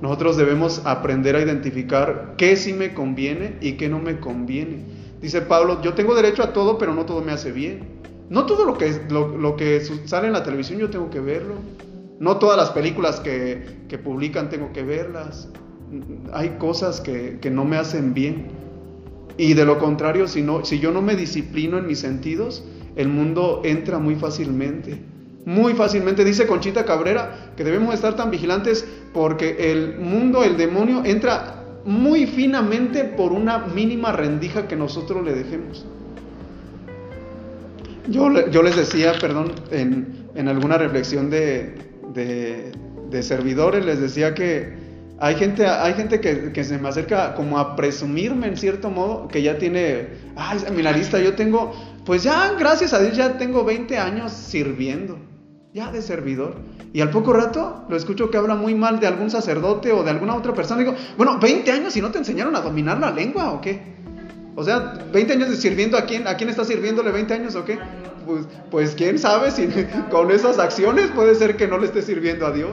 nosotros 0.00 0.36
debemos 0.36 0.82
aprender 0.84 1.36
a 1.36 1.40
identificar 1.42 2.34
qué 2.36 2.56
sí 2.56 2.72
me 2.72 2.94
conviene 2.94 3.56
y 3.60 3.72
qué 3.72 3.88
no 3.88 3.98
me 3.98 4.18
conviene. 4.18 4.84
Dice 5.20 5.42
Pablo, 5.42 5.80
yo 5.82 5.94
tengo 5.94 6.14
derecho 6.14 6.42
a 6.42 6.52
todo, 6.52 6.78
pero 6.78 6.94
no 6.94 7.04
todo 7.04 7.22
me 7.22 7.32
hace 7.32 7.52
bien. 7.52 8.00
No 8.28 8.46
todo 8.46 8.64
lo 8.64 8.78
que, 8.78 9.00
lo, 9.10 9.56
que 9.56 9.80
sale 10.06 10.26
en 10.26 10.32
la 10.32 10.42
televisión 10.42 10.80
yo 10.80 10.90
tengo 10.90 11.10
que 11.10 11.20
verlo. 11.20 11.54
No 12.18 12.38
todas 12.38 12.56
las 12.56 12.70
películas 12.70 13.20
que, 13.20 13.82
publican 14.02 14.48
tengo 14.48 14.72
que 14.72 14.82
verlas. 14.82 15.48
Hay 16.32 16.56
cosas 16.58 17.00
que 17.00 17.50
no 17.52 17.64
me 17.64 17.76
hacen 17.76 18.14
bien. 18.14 18.61
Y 19.36 19.54
de 19.54 19.64
lo 19.64 19.78
contrario, 19.78 20.28
si, 20.28 20.42
no, 20.42 20.64
si 20.64 20.78
yo 20.78 20.92
no 20.92 21.02
me 21.02 21.16
disciplino 21.16 21.78
en 21.78 21.86
mis 21.86 21.98
sentidos, 21.98 22.64
el 22.96 23.08
mundo 23.08 23.62
entra 23.64 23.98
muy 23.98 24.16
fácilmente. 24.16 25.00
Muy 25.44 25.74
fácilmente, 25.74 26.24
dice 26.24 26.46
Conchita 26.46 26.84
Cabrera, 26.84 27.52
que 27.56 27.64
debemos 27.64 27.94
estar 27.94 28.14
tan 28.14 28.30
vigilantes 28.30 28.86
porque 29.12 29.72
el 29.72 29.98
mundo, 29.98 30.44
el 30.44 30.56
demonio, 30.56 31.02
entra 31.04 31.64
muy 31.84 32.26
finamente 32.26 33.04
por 33.04 33.32
una 33.32 33.58
mínima 33.58 34.12
rendija 34.12 34.68
que 34.68 34.76
nosotros 34.76 35.24
le 35.24 35.34
dejemos. 35.34 35.84
Yo, 38.08 38.48
yo 38.50 38.62
les 38.62 38.76
decía, 38.76 39.14
perdón, 39.20 39.52
en, 39.70 40.28
en 40.34 40.48
alguna 40.48 40.78
reflexión 40.78 41.30
de, 41.30 41.74
de, 42.14 42.72
de, 43.10 43.22
servidores, 43.22 43.84
les 43.84 44.00
decía 44.00 44.34
que 44.34 44.74
hay 45.22 45.36
gente, 45.36 45.64
hay 45.64 45.94
gente 45.94 46.20
que, 46.20 46.64
se 46.64 46.78
me 46.78 46.88
acerca 46.88 47.36
como 47.36 47.56
a 47.56 47.76
presumirme 47.76 48.48
en 48.48 48.56
cierto 48.56 48.90
modo, 48.90 49.28
que 49.28 49.40
ya 49.40 49.56
tiene, 49.56 50.08
ay, 50.34 50.58
mi 50.74 50.82
la 50.82 50.90
lista, 50.90 51.20
yo 51.20 51.36
tengo, 51.36 51.72
pues 52.04 52.24
ya, 52.24 52.54
gracias 52.58 52.92
a 52.92 52.98
Dios, 52.98 53.16
ya 53.16 53.38
tengo 53.38 53.62
20 53.62 53.98
años 53.98 54.32
sirviendo, 54.32 55.20
ya 55.72 55.92
de 55.92 56.02
servidor. 56.02 56.56
Y 56.92 57.02
al 57.02 57.10
poco 57.10 57.32
rato 57.32 57.84
lo 57.88 57.96
escucho 57.96 58.32
que 58.32 58.36
habla 58.36 58.56
muy 58.56 58.74
mal 58.74 58.98
de 58.98 59.06
algún 59.06 59.30
sacerdote 59.30 59.92
o 59.92 60.02
de 60.02 60.10
alguna 60.10 60.34
otra 60.34 60.54
persona. 60.54 60.80
Digo, 60.80 60.96
bueno, 61.16 61.38
20 61.38 61.70
años 61.70 61.96
y 61.96 62.00
no 62.00 62.10
te 62.10 62.18
enseñaron 62.18 62.56
a 62.56 62.60
dominar 62.60 62.98
la 62.98 63.12
lengua 63.12 63.52
o 63.52 63.60
qué? 63.60 63.80
O 64.56 64.64
sea, 64.64 64.98
20 65.12 65.34
años 65.34 65.50
de 65.50 65.56
sirviendo 65.56 65.96
a 65.96 66.04
quién, 66.04 66.26
a 66.26 66.36
quién 66.36 66.50
está 66.50 66.64
sirviéndole 66.64 67.12
20 67.12 67.32
años 67.32 67.54
o 67.54 67.64
qué? 67.64 67.78
Pues, 68.26 68.48
pues 68.72 68.94
quién 68.96 69.20
sabe 69.20 69.52
si 69.52 69.68
con 70.10 70.32
esas 70.32 70.58
acciones 70.58 71.12
puede 71.12 71.36
ser 71.36 71.56
que 71.56 71.68
no 71.68 71.78
le 71.78 71.86
esté 71.86 72.02
sirviendo 72.02 72.44
a 72.44 72.50
Dios. 72.50 72.72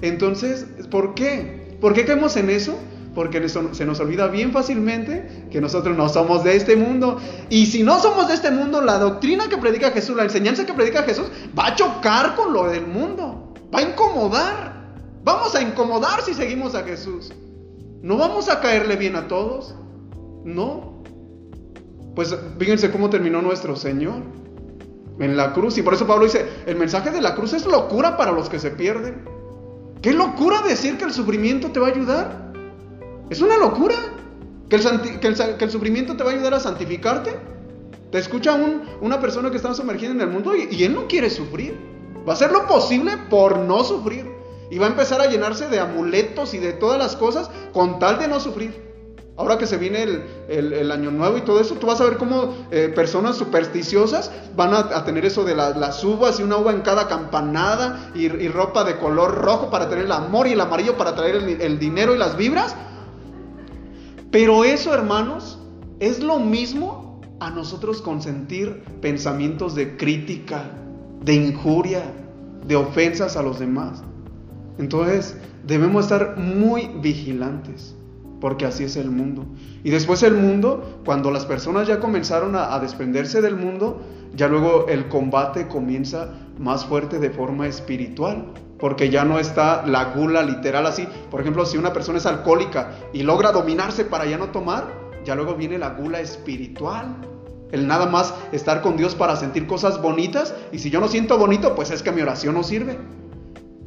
Entonces, 0.00 0.64
¿por 0.88 1.16
qué? 1.16 1.67
¿Por 1.80 1.94
qué 1.94 2.04
caemos 2.04 2.36
en 2.36 2.50
eso? 2.50 2.78
Porque 3.14 3.48
se 3.48 3.86
nos 3.86 4.00
olvida 4.00 4.28
bien 4.28 4.52
fácilmente 4.52 5.48
que 5.50 5.60
nosotros 5.60 5.96
no 5.96 6.08
somos 6.08 6.44
de 6.44 6.56
este 6.56 6.76
mundo. 6.76 7.18
Y 7.48 7.66
si 7.66 7.82
no 7.82 7.98
somos 8.00 8.28
de 8.28 8.34
este 8.34 8.50
mundo, 8.50 8.80
la 8.80 8.98
doctrina 8.98 9.48
que 9.48 9.56
predica 9.56 9.90
Jesús, 9.90 10.16
la 10.16 10.24
enseñanza 10.24 10.66
que 10.66 10.74
predica 10.74 11.02
Jesús, 11.02 11.26
va 11.58 11.68
a 11.68 11.74
chocar 11.74 12.36
con 12.36 12.52
lo 12.52 12.68
del 12.68 12.86
mundo. 12.86 13.54
Va 13.74 13.80
a 13.80 13.82
incomodar. 13.82 14.78
Vamos 15.24 15.54
a 15.54 15.62
incomodar 15.62 16.22
si 16.22 16.34
seguimos 16.34 16.74
a 16.74 16.84
Jesús. 16.84 17.32
No 18.02 18.16
vamos 18.16 18.48
a 18.48 18.60
caerle 18.60 18.96
bien 18.96 19.16
a 19.16 19.26
todos. 19.26 19.74
No. 20.44 21.02
Pues 22.14 22.36
fíjense 22.58 22.90
cómo 22.90 23.10
terminó 23.10 23.42
nuestro 23.42 23.74
Señor 23.74 24.22
en 25.18 25.36
la 25.36 25.52
cruz. 25.52 25.78
Y 25.78 25.82
por 25.82 25.94
eso 25.94 26.06
Pablo 26.06 26.24
dice, 26.24 26.46
el 26.66 26.76
mensaje 26.76 27.10
de 27.10 27.20
la 27.20 27.34
cruz 27.34 27.52
es 27.52 27.66
locura 27.66 28.16
para 28.16 28.32
los 28.32 28.48
que 28.48 28.58
se 28.58 28.70
pierden. 28.70 29.37
¿Qué 30.02 30.12
locura 30.12 30.62
decir 30.62 30.96
que 30.96 31.04
el 31.04 31.12
sufrimiento 31.12 31.72
te 31.72 31.80
va 31.80 31.88
a 31.88 31.90
ayudar? 31.90 32.52
Es 33.30 33.40
una 33.40 33.56
locura. 33.56 33.96
¿Que 34.68 34.76
el, 34.76 35.70
sufrimiento 35.70 36.16
te 36.16 36.22
va 36.22 36.30
a 36.30 36.34
ayudar 36.34 36.54
a 36.54 36.60
santificarte? 36.60 37.34
Te 38.12 38.18
escucha 38.18 38.56
una 39.00 39.20
persona 39.20 39.50
que 39.50 39.56
está 39.56 39.74
sumergida 39.74 40.10
en 40.10 40.20
el 40.20 40.28
mundo 40.28 40.54
y, 40.54 40.68
y 40.70 40.84
él 40.84 40.94
no 40.94 41.08
quiere 41.08 41.30
sufrir. 41.30 41.74
Va 42.26 42.32
a 42.32 42.36
hacer 42.36 42.52
lo 42.52 42.66
posible 42.66 43.16
por 43.28 43.58
no 43.58 43.82
sufrir. 43.82 44.26
Y 44.70 44.78
va 44.78 44.86
a 44.86 44.90
empezar 44.90 45.20
a 45.20 45.26
llenarse 45.26 45.68
de 45.68 45.80
amuletos 45.80 46.54
y 46.54 46.58
de 46.58 46.74
todas 46.74 46.98
las 46.98 47.16
cosas 47.16 47.50
con 47.72 47.98
tal 47.98 48.18
de 48.18 48.28
no 48.28 48.38
sufrir. 48.38 48.87
Ahora 49.38 49.56
que 49.56 49.68
se 49.68 49.76
viene 49.76 50.04
el, 50.48 50.90
año 50.90 51.12
nuevo 51.12 51.38
y 51.38 51.42
todo 51.42 51.60
eso, 51.60 51.76
tú 51.76 51.86
vas 51.86 52.00
a 52.00 52.04
ver 52.04 52.16
cómo 52.16 52.56
eh, 52.72 52.90
personas 52.92 53.36
supersticiosas 53.36 54.32
van 54.56 54.74
a, 54.74 55.04
tener 55.04 55.24
eso 55.24 55.44
de 55.44 55.54
las 55.54 56.02
uvas 56.02 56.40
y 56.40 56.42
una 56.42 56.56
uva 56.56 56.72
en 56.72 56.80
cada 56.80 57.06
campanada 57.06 58.10
y, 58.16 58.28
ropa 58.48 58.82
de 58.82 58.96
color 58.98 59.36
rojo 59.36 59.70
para 59.70 59.88
tener 59.88 60.06
el 60.06 60.12
amor 60.12 60.48
y 60.48 60.54
el 60.54 60.60
amarillo 60.60 60.96
para 60.96 61.14
traer 61.14 61.36
el, 61.36 61.60
el 61.60 61.78
dinero 61.78 62.16
y 62.16 62.18
las 62.18 62.36
vibras. 62.36 62.74
Pero 64.32 64.64
eso, 64.64 64.92
hermanos, 64.92 65.60
es 66.00 66.18
lo 66.18 66.40
mismo 66.40 67.20
a 67.38 67.50
nosotros 67.50 68.02
consentir 68.02 68.82
pensamientos 69.00 69.76
de 69.76 69.96
crítica, 69.96 70.64
de 71.22 71.34
injuria, 71.34 72.02
de 72.66 72.74
ofensas 72.74 73.36
a 73.36 73.42
los 73.44 73.60
demás. 73.60 74.02
Entonces, 74.78 75.36
debemos 75.64 76.06
estar 76.06 76.36
muy 76.36 76.90
vigilantes 77.00 77.94
porque 78.40 78.66
así 78.66 78.84
es 78.84 78.96
el 78.96 79.10
mundo. 79.10 79.46
Y 79.82 79.90
después 79.90 80.22
el 80.22 80.34
mundo, 80.34 81.00
cuando 81.04 81.30
las 81.30 81.44
personas 81.44 81.88
ya 81.88 82.00
comenzaron 82.00 82.54
a, 82.56 82.78
desprenderse 82.78 83.40
del 83.40 83.56
mundo, 83.56 84.00
ya 84.34 84.48
luego 84.48 84.86
el 84.88 85.08
combate 85.08 85.68
comienza 85.68 86.28
más 86.58 86.84
fuerte 86.84 87.18
de 87.18 87.30
forma 87.30 87.66
espiritual, 87.66 88.52
porque 88.78 89.10
ya 89.10 89.24
no 89.24 89.38
está 89.38 89.84
la 89.86 90.04
gula 90.14 90.42
literal 90.42 90.86
así. 90.86 91.06
Por 91.30 91.40
ejemplo, 91.40 91.66
si 91.66 91.78
una 91.78 91.92
persona 91.92 92.18
es 92.18 92.26
alcohólica 92.26 92.92
y 93.12 93.22
logra 93.22 93.52
dominarse 93.52 94.04
para 94.04 94.26
ya 94.26 94.38
no 94.38 94.50
tomar, 94.50 94.84
ya 95.24 95.34
luego 95.34 95.54
viene 95.54 95.78
la 95.78 95.90
gula 95.90 96.20
espiritual. 96.20 97.16
El 97.72 97.86
nada 97.86 98.06
más 98.06 98.34
estar 98.52 98.80
con 98.80 98.96
Dios 98.96 99.14
para 99.14 99.36
sentir 99.36 99.66
cosas 99.66 100.00
bonitas, 100.00 100.54
y 100.72 100.78
si 100.78 100.90
yo 100.90 101.00
no 101.00 101.08
siento 101.08 101.36
bonito, 101.38 101.74
pues 101.74 101.90
es 101.90 102.02
que 102.02 102.12
mi 102.12 102.22
oración 102.22 102.54
no 102.54 102.62
sirve. 102.62 102.98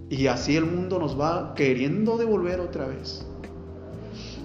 Y 0.09 0.27
así 0.27 0.57
el 0.57 0.65
mundo 0.65 0.99
nos 0.99 1.19
va 1.19 1.53
queriendo 1.55 2.17
devolver 2.17 2.59
otra 2.59 2.85
vez. 2.85 3.25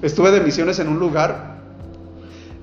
Estuve 0.06 0.30
de 0.30 0.40
misiones 0.40 0.78
en 0.78 0.86
un 0.86 1.00
lugar 1.00 1.56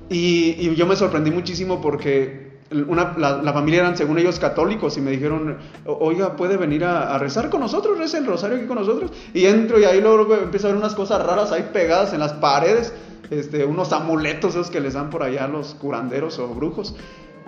y, 0.08 0.74
yo 0.74 0.86
me 0.86 0.96
sorprendí 0.96 1.30
muchísimo 1.30 1.78
porque 1.82 2.54
la, 2.70 3.52
familia 3.52 3.80
eran, 3.80 3.98
según 3.98 4.18
ellos, 4.18 4.38
católicos 4.38 4.96
y 4.96 5.02
me 5.02 5.10
dijeron, 5.10 5.58
oiga, 5.84 6.36
puede 6.36 6.56
venir 6.56 6.84
a, 6.86 7.18
rezar 7.18 7.50
con 7.50 7.60
nosotros, 7.60 7.98
reza 7.98 8.16
el 8.16 8.24
rosario 8.24 8.56
aquí 8.56 8.66
con 8.66 8.78
nosotros. 8.78 9.12
Y 9.34 9.44
entro 9.44 9.78
y 9.78 9.84
ahí 9.84 10.00
luego 10.00 10.34
empiezo 10.36 10.68
a 10.68 10.70
ver 10.70 10.78
unas 10.78 10.94
cosas 10.94 11.22
raras 11.22 11.52
ahí 11.52 11.68
pegadas 11.70 12.14
en 12.14 12.20
las 12.20 12.32
paredes, 12.32 12.94
este, 13.30 13.66
unos 13.66 13.92
amuletos 13.92 14.54
esos 14.54 14.70
que 14.70 14.80
les 14.80 14.94
dan 14.94 15.10
por 15.10 15.22
allá 15.22 15.46
los 15.46 15.74
curanderos 15.74 16.38
o 16.38 16.48
brujos. 16.48 16.96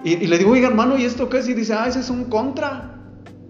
Y, 0.04 0.12
y, 0.12 0.26
le 0.26 0.36
digo, 0.36 0.50
oiga, 0.50 0.68
hermano, 0.68 0.98
¿y 0.98 1.06
esto 1.06 1.30
qué 1.30 1.38
es? 1.38 1.48
Y 1.48 1.54
dice, 1.54 1.72
ah, 1.72 1.88
ese 1.88 2.00
es 2.00 2.10
un 2.10 2.24
contra. 2.24 3.00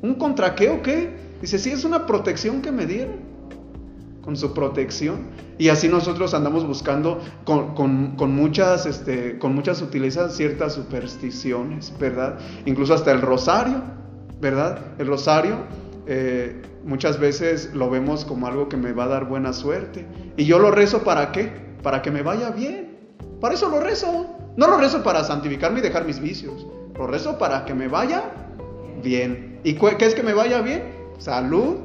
¿Un 0.01 0.15
contra 0.15 0.55
qué 0.55 0.71
o 0.71 0.81
qué? 0.81 1.11
Dice, 1.41 1.59
sí, 1.59 1.71
es 1.71 1.85
una 1.85 2.07
protección 2.07 2.63
que 2.63 2.71
me 2.71 2.87
dieron 2.87 3.26
con 4.27 4.37
su 4.37 4.53
protección. 4.53 5.29
Y 5.57 5.69
así 5.69 5.89
nosotros 5.89 6.35
andamos 6.35 6.67
buscando 6.67 7.21
con, 7.45 8.35
muchas, 8.35 8.85
este, 8.85 9.39
con 9.39 9.55
muchas 9.55 9.79
sutilezas 9.79 10.37
ciertas 10.37 10.75
supersticiones, 10.75 11.95
¿verdad? 11.99 12.39
Incluso 12.67 12.93
hasta 12.93 13.13
el 13.13 13.23
rosario, 13.23 13.83
¿verdad? 14.41 14.81
El 14.99 15.07
rosario 15.07 15.59
eh, 16.09 16.61
muchas 16.85 17.21
veces 17.21 17.71
lo 17.73 17.89
vemos 17.89 18.25
como 18.25 18.49
algo 18.49 18.69
que 18.69 18.77
me 18.77 18.93
va 18.93 19.05
a 19.05 19.09
dar 19.09 19.27
buena 19.27 19.53
suerte. 19.53 20.05
Y 20.37 20.45
yo 20.45 20.59
lo 20.59 20.73
rezo 20.73 21.05
para 21.05 21.31
qué? 21.31 21.53
Para 21.85 22.03
que 22.03 22.11
me 22.11 22.23
vaya 22.23 22.51
bien. 22.51 22.99
Para 23.41 23.55
eso 23.55 23.69
lo 23.69 23.79
rezo. 23.79 24.27
No 24.57 24.67
lo 24.67 24.77
rezo 24.79 25.05
para 25.05 25.23
santificarme 25.23 25.79
y 25.79 25.83
dejar 25.83 26.05
mis 26.05 26.19
vicios. 26.19 26.67
Lo 26.99 27.07
rezo 27.07 27.39
para 27.39 27.65
que 27.65 27.75
me 27.75 27.87
vaya 27.87 28.25
bien. 29.05 29.61
¿Y 29.63 29.75
qué 29.75 30.05
es 30.05 30.17
que 30.17 30.25
me 30.25 30.35
vaya 30.35 30.63
bien? 30.63 30.83
Salud, 31.19 31.77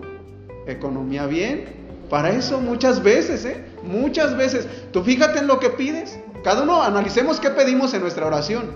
economía 0.67 1.25
bien, 1.25 1.81
para 2.12 2.30
eso 2.32 2.60
muchas 2.60 3.02
veces, 3.02 3.45
¿eh? 3.45 3.65
Muchas 3.84 4.36
veces. 4.36 4.67
Tú 4.91 5.02
fíjate 5.02 5.39
en 5.39 5.47
lo 5.47 5.62
que 5.62 5.69
pides. 5.69 6.19
Cada 6.43 6.63
uno 6.63 6.84
analicemos 6.84 7.39
qué 7.39 7.52
pedimos 7.52 7.93
en 7.93 8.02
nuestra 8.02 8.28
oración. 8.28 8.69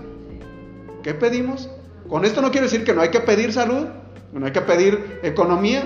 ¿Qué 1.02 1.12
pedimos? 1.12 1.68
Con 2.08 2.24
esto 2.24 2.40
no 2.40 2.50
quiero 2.50 2.64
decir 2.64 2.82
que 2.82 2.94
no 2.94 3.02
hay 3.02 3.10
que 3.10 3.20
pedir 3.20 3.52
salud, 3.52 3.88
no 4.32 4.46
hay 4.46 4.52
que 4.52 4.62
pedir 4.62 5.20
economía, 5.22 5.82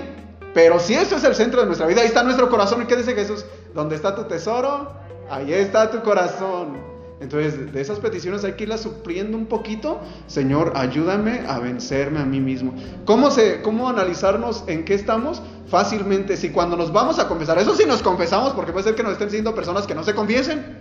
pero 0.54 0.78
si 0.78 0.94
eso 0.94 1.16
es 1.16 1.24
el 1.24 1.34
centro 1.34 1.60
de 1.60 1.66
nuestra 1.66 1.88
vida, 1.88 2.02
ahí 2.02 2.06
está 2.06 2.22
nuestro 2.22 2.48
corazón. 2.48 2.82
¿Y 2.82 2.86
qué 2.86 2.94
dice 2.94 3.14
Jesús? 3.14 3.44
¿Dónde 3.74 3.96
está 3.96 4.14
tu 4.14 4.24
tesoro? 4.24 4.92
Ahí 5.28 5.52
está 5.52 5.90
tu 5.90 6.02
corazón. 6.02 6.89
Entonces, 7.20 7.70
de 7.70 7.80
esas 7.80 7.98
peticiones 7.98 8.44
hay 8.44 8.54
que 8.54 8.64
irlas 8.64 8.80
supliendo 8.80 9.36
un 9.36 9.44
poquito. 9.44 10.00
Señor, 10.26 10.72
ayúdame 10.74 11.42
a 11.46 11.58
vencerme 11.58 12.18
a 12.18 12.24
mí 12.24 12.40
mismo. 12.40 12.72
¿Cómo, 13.04 13.30
se, 13.30 13.60
¿Cómo 13.60 13.90
analizarnos 13.90 14.64
en 14.66 14.86
qué 14.86 14.94
estamos? 14.94 15.42
Fácilmente, 15.68 16.38
si 16.38 16.48
cuando 16.48 16.78
nos 16.78 16.92
vamos 16.92 17.18
a 17.18 17.28
confesar, 17.28 17.58
eso 17.58 17.74
sí 17.76 17.84
nos 17.86 18.02
confesamos, 18.02 18.54
porque 18.54 18.72
puede 18.72 18.84
ser 18.84 18.94
que 18.94 19.02
nos 19.02 19.12
estén 19.12 19.30
siendo 19.30 19.54
personas 19.54 19.86
que 19.86 19.94
no 19.94 20.02
se 20.02 20.14
confiesen, 20.14 20.78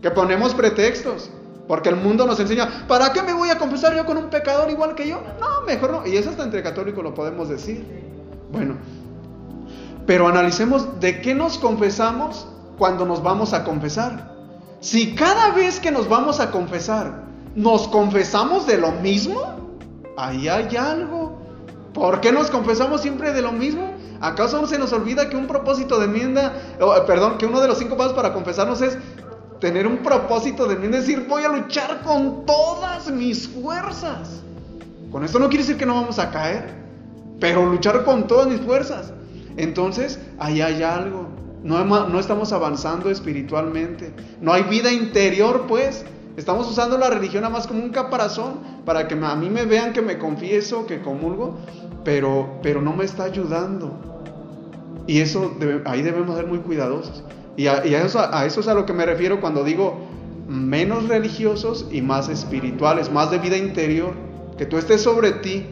que 0.00 0.10
ponemos 0.12 0.54
pretextos. 0.54 1.28
Porque 1.66 1.90
el 1.90 1.96
mundo 1.96 2.24
nos 2.24 2.38
enseña, 2.40 2.86
¿para 2.86 3.12
qué 3.12 3.22
me 3.22 3.34
voy 3.34 3.50
a 3.50 3.58
confesar 3.58 3.94
yo 3.94 4.06
con 4.06 4.16
un 4.16 4.30
pecador 4.30 4.70
igual 4.70 4.94
que 4.94 5.06
yo? 5.08 5.20
No, 5.38 5.66
mejor 5.66 5.90
no. 5.90 6.06
Y 6.06 6.16
eso 6.16 6.30
hasta 6.30 6.44
entre 6.44 6.62
católicos 6.62 7.02
lo 7.04 7.12
podemos 7.12 7.48
decir. 7.48 7.84
Bueno, 8.50 8.76
pero 10.06 10.28
analicemos 10.28 11.00
de 11.00 11.20
qué 11.20 11.34
nos 11.34 11.58
confesamos 11.58 12.46
cuando 12.78 13.04
nos 13.04 13.22
vamos 13.22 13.52
a 13.52 13.64
confesar. 13.64 14.37
Si 14.80 15.14
cada 15.14 15.50
vez 15.50 15.80
que 15.80 15.90
nos 15.90 16.08
vamos 16.08 16.40
a 16.40 16.50
confesar 16.50 17.24
nos 17.54 17.88
confesamos 17.88 18.66
de 18.66 18.78
lo 18.78 18.92
mismo, 18.92 19.40
ahí 20.16 20.48
hay 20.48 20.76
algo. 20.76 21.38
¿Por 21.92 22.20
qué 22.20 22.30
nos 22.30 22.50
confesamos 22.50 23.00
siempre 23.00 23.32
de 23.32 23.42
lo 23.42 23.50
mismo? 23.50 23.92
¿Acaso 24.20 24.64
se 24.66 24.78
nos 24.78 24.92
olvida 24.92 25.28
que 25.28 25.36
un 25.36 25.46
propósito 25.46 25.98
de 25.98 26.04
enmienda, 26.04 26.52
perdón, 27.06 27.38
que 27.38 27.46
uno 27.46 27.60
de 27.60 27.68
los 27.68 27.78
cinco 27.78 27.96
pasos 27.96 28.12
para 28.12 28.32
confesarnos 28.32 28.80
es 28.82 28.96
tener 29.60 29.86
un 29.86 29.98
propósito 29.98 30.66
de 30.66 30.74
enmienda, 30.74 30.98
es 30.98 31.06
decir, 31.06 31.26
voy 31.28 31.42
a 31.42 31.48
luchar 31.48 32.02
con 32.02 32.46
todas 32.46 33.10
mis 33.10 33.48
fuerzas? 33.48 34.42
Con 35.10 35.24
esto 35.24 35.38
no 35.38 35.48
quiere 35.48 35.64
decir 35.64 35.76
que 35.76 35.86
no 35.86 35.94
vamos 35.94 36.18
a 36.18 36.30
caer, 36.30 36.74
pero 37.40 37.66
luchar 37.66 38.04
con 38.04 38.26
todas 38.26 38.46
mis 38.46 38.60
fuerzas. 38.60 39.12
Entonces, 39.56 40.20
ahí 40.38 40.60
hay 40.60 40.82
algo. 40.82 41.37
No, 41.62 42.20
estamos 42.20 42.52
avanzando 42.52 43.10
espiritualmente. 43.10 44.12
No 44.40 44.52
hay 44.52 44.62
vida 44.64 44.92
interior, 44.92 45.64
pues. 45.66 46.04
Estamos 46.36 46.70
usando 46.70 46.96
la 46.98 47.10
religión 47.10 47.42
nada 47.42 47.52
más 47.52 47.66
como 47.66 47.82
un 47.82 47.90
caparazón 47.90 48.60
para 48.84 49.08
que 49.08 49.14
a 49.14 49.34
mí 49.34 49.50
me 49.50 49.64
vean 49.64 49.92
que 49.92 50.00
me 50.00 50.18
confieso, 50.18 50.86
que 50.86 51.02
comulgo, 51.02 51.58
pero, 52.04 52.60
pero 52.62 52.80
no 52.80 52.92
me 52.92 53.04
está 53.04 53.24
ayudando. 53.24 53.92
Y 55.08 55.20
eso 55.20 55.56
ahí 55.84 56.02
debemos 56.02 56.36
ser 56.36 56.46
muy 56.46 56.58
cuidadosos. 56.60 57.24
Y, 57.56 57.66
a, 57.66 57.78
eso, 57.78 58.20
a 58.20 58.46
eso 58.46 58.60
es 58.60 58.68
a 58.68 58.74
lo 58.74 58.86
que 58.86 58.92
me 58.92 59.04
refiero 59.04 59.40
cuando 59.40 59.64
digo 59.64 60.06
menos 60.46 61.08
religiosos 61.08 61.86
y 61.90 62.02
más 62.02 62.28
espirituales, 62.28 63.10
más 63.10 63.32
de 63.32 63.38
vida 63.38 63.56
interior. 63.56 64.12
que 64.56 64.66
tú 64.66 64.78
estés 64.78 65.02
sobre 65.02 65.32
ti. 65.32 65.66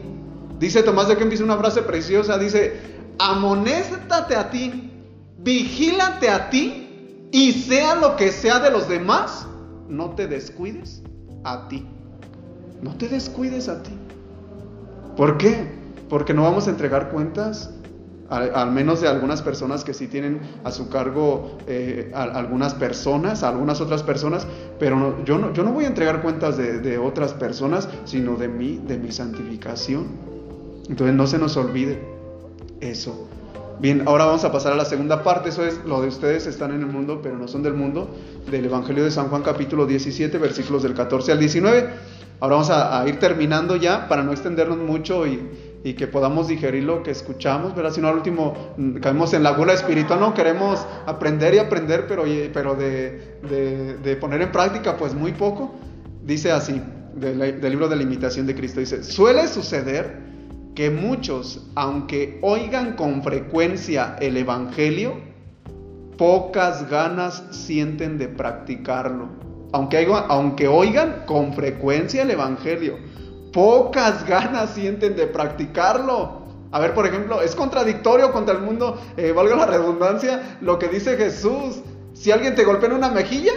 Dice 0.59 0.83
Tomás 0.83 1.07
de 1.07 1.17
Kempis 1.17 1.39
una 1.39 1.57
frase 1.57 1.81
preciosa, 1.81 2.37
dice, 2.37 2.77
amonéstate 3.19 4.35
a 4.35 4.49
ti, 4.49 4.91
vigílate 5.39 6.29
a 6.29 6.49
ti 6.49 7.29
y 7.31 7.53
sea 7.53 7.95
lo 7.95 8.15
que 8.15 8.31
sea 8.31 8.59
de 8.59 8.71
los 8.71 8.87
demás, 8.87 9.47
no 9.87 10.11
te 10.11 10.27
descuides 10.27 11.01
a 11.43 11.67
ti. 11.67 11.85
No 12.81 12.95
te 12.95 13.07
descuides 13.07 13.69
a 13.69 13.81
ti. 13.81 13.91
¿Por 15.15 15.37
qué? 15.37 15.71
Porque 16.09 16.33
no 16.33 16.43
vamos 16.43 16.67
a 16.67 16.69
entregar 16.69 17.09
cuentas 17.09 17.71
al, 18.29 18.71
menos 18.71 19.01
de 19.01 19.07
algunas 19.07 19.41
personas 19.41 19.83
que 19.83 19.93
sí 19.93 20.07
tienen 20.07 20.41
a 20.63 20.71
su 20.71 20.89
cargo 20.89 21.57
eh, 21.65 22.11
algunas 22.13 22.73
personas, 22.73 23.43
algunas 23.43 23.79
otras 23.79 24.03
personas, 24.03 24.45
pero 24.79 25.23
yo, 25.23 25.37
no, 25.37 25.53
yo 25.53 25.63
no 25.63 25.71
voy 25.71 25.85
a 25.85 25.87
entregar 25.87 26.21
cuentas 26.21 26.57
de, 26.57 26.79
de, 26.79 26.97
otras 26.97 27.33
personas, 27.33 27.87
sino 28.05 28.35
de 28.35 28.49
mí, 28.49 28.81
de 28.85 28.97
mi 28.97 29.11
santificación. 29.11 30.07
Entonces 30.89 31.15
no 31.15 31.25
se 31.27 31.37
nos 31.37 31.55
olvide 31.57 32.01
eso. 32.81 33.27
Bien, 33.79 34.07
ahora 34.07 34.25
vamos 34.25 34.43
a 34.43 34.51
pasar 34.51 34.73
a 34.73 34.75
la 34.75 34.85
segunda 34.85 35.21
parte, 35.21 35.49
eso 35.49 35.63
es 35.63 35.85
lo 35.85 36.01
de 36.01 36.07
ustedes 36.07 36.47
están 36.47 36.71
en 36.71 36.79
el 36.79 36.87
mundo, 36.87 37.19
pero 37.21 37.37
no 37.37 37.47
son 37.47 37.61
del 37.61 37.75
mundo, 37.75 38.09
del 38.49 38.65
Evangelio 38.65 39.03
de 39.03 39.11
San 39.11 39.27
Juan 39.27 39.43
capítulo 39.43 39.85
17, 39.85 40.35
versículos 40.39 40.81
del 40.81 40.95
14 40.95 41.33
al 41.33 41.39
19. 41.39 41.87
Ahora 42.39 42.55
vamos 42.55 42.71
a, 42.71 43.07
ir 43.07 43.19
terminando 43.19 43.75
ya 43.75 44.07
para 44.07 44.23
no 44.23 44.31
extendernos 44.31 44.79
mucho 44.79 45.27
y, 45.27 45.67
que 45.95 46.07
podamos 46.07 46.49
digerir 46.49 46.83
lo 46.83 47.01
que 47.01 47.11
escuchamos, 47.11 47.73
¿verdad? 47.73 47.93
Si 47.93 48.01
no, 48.01 48.09
al 48.09 48.15
último 48.15 48.73
mm, 48.75 48.95
caemos 48.95 49.33
en 49.33 49.43
la 49.43 49.51
gula 49.51 49.71
espiritual, 49.71 50.19
no 50.19 50.33
queremos 50.33 50.85
aprender 51.05 51.53
y 51.53 51.59
aprender, 51.59 52.07
pero, 52.07 52.23
pero 52.51 52.75
de, 52.75 54.17
poner 54.19 54.41
en 54.41 54.51
práctica, 54.51 54.97
pues 54.97 55.13
muy 55.13 55.33
poco. 55.33 55.75
Dice 56.25 56.51
así, 56.51 56.81
del, 57.15 57.61
del 57.61 57.69
libro 57.69 57.87
de 57.87 57.95
la 57.95 58.03
imitación 58.03 58.47
de 58.47 58.55
Cristo, 58.55 58.81
dice, 58.81 59.01
suele 59.01 59.47
suceder 59.47 60.26
que 60.77 60.91
muchos, 60.91 61.65
aunque 61.73 62.37
oigan 62.43 62.93
con 62.93 63.23
frecuencia 63.23 64.15
el 64.21 64.37
Evangelio, 64.37 65.15
pocas 66.19 66.87
ganas 66.87 67.43
sienten 67.49 68.19
de 68.19 68.27
practicarlo. 68.27 69.27
Aunque, 69.71 70.07
aunque 70.27 70.67
oigan 70.67 71.23
con 71.25 71.53
frecuencia 71.53 72.21
el 72.21 72.29
Evangelio, 72.29 72.93
pocas 73.51 74.23
ganas 74.27 74.69
sienten 74.75 75.15
de 75.15 75.25
practicarlo. 75.25 76.43
A 76.71 76.79
ver, 76.79 76.93
por 76.93 77.07
ejemplo, 77.07 77.41
es 77.41 77.55
contradictorio 77.55 78.31
contra 78.31 78.53
el 78.53 78.61
mundo, 78.61 79.01
eh, 79.17 79.31
valga 79.31 79.55
la 79.55 79.65
redundancia, 79.65 80.59
lo 80.61 80.77
que 80.77 80.89
dice 80.89 81.17
Jesús. 81.17 81.81
Si 82.13 82.29
alguien 82.29 82.53
te 82.53 82.63
golpea 82.63 82.89
en 82.89 82.97
una 82.97 83.09
mejilla, 83.09 83.53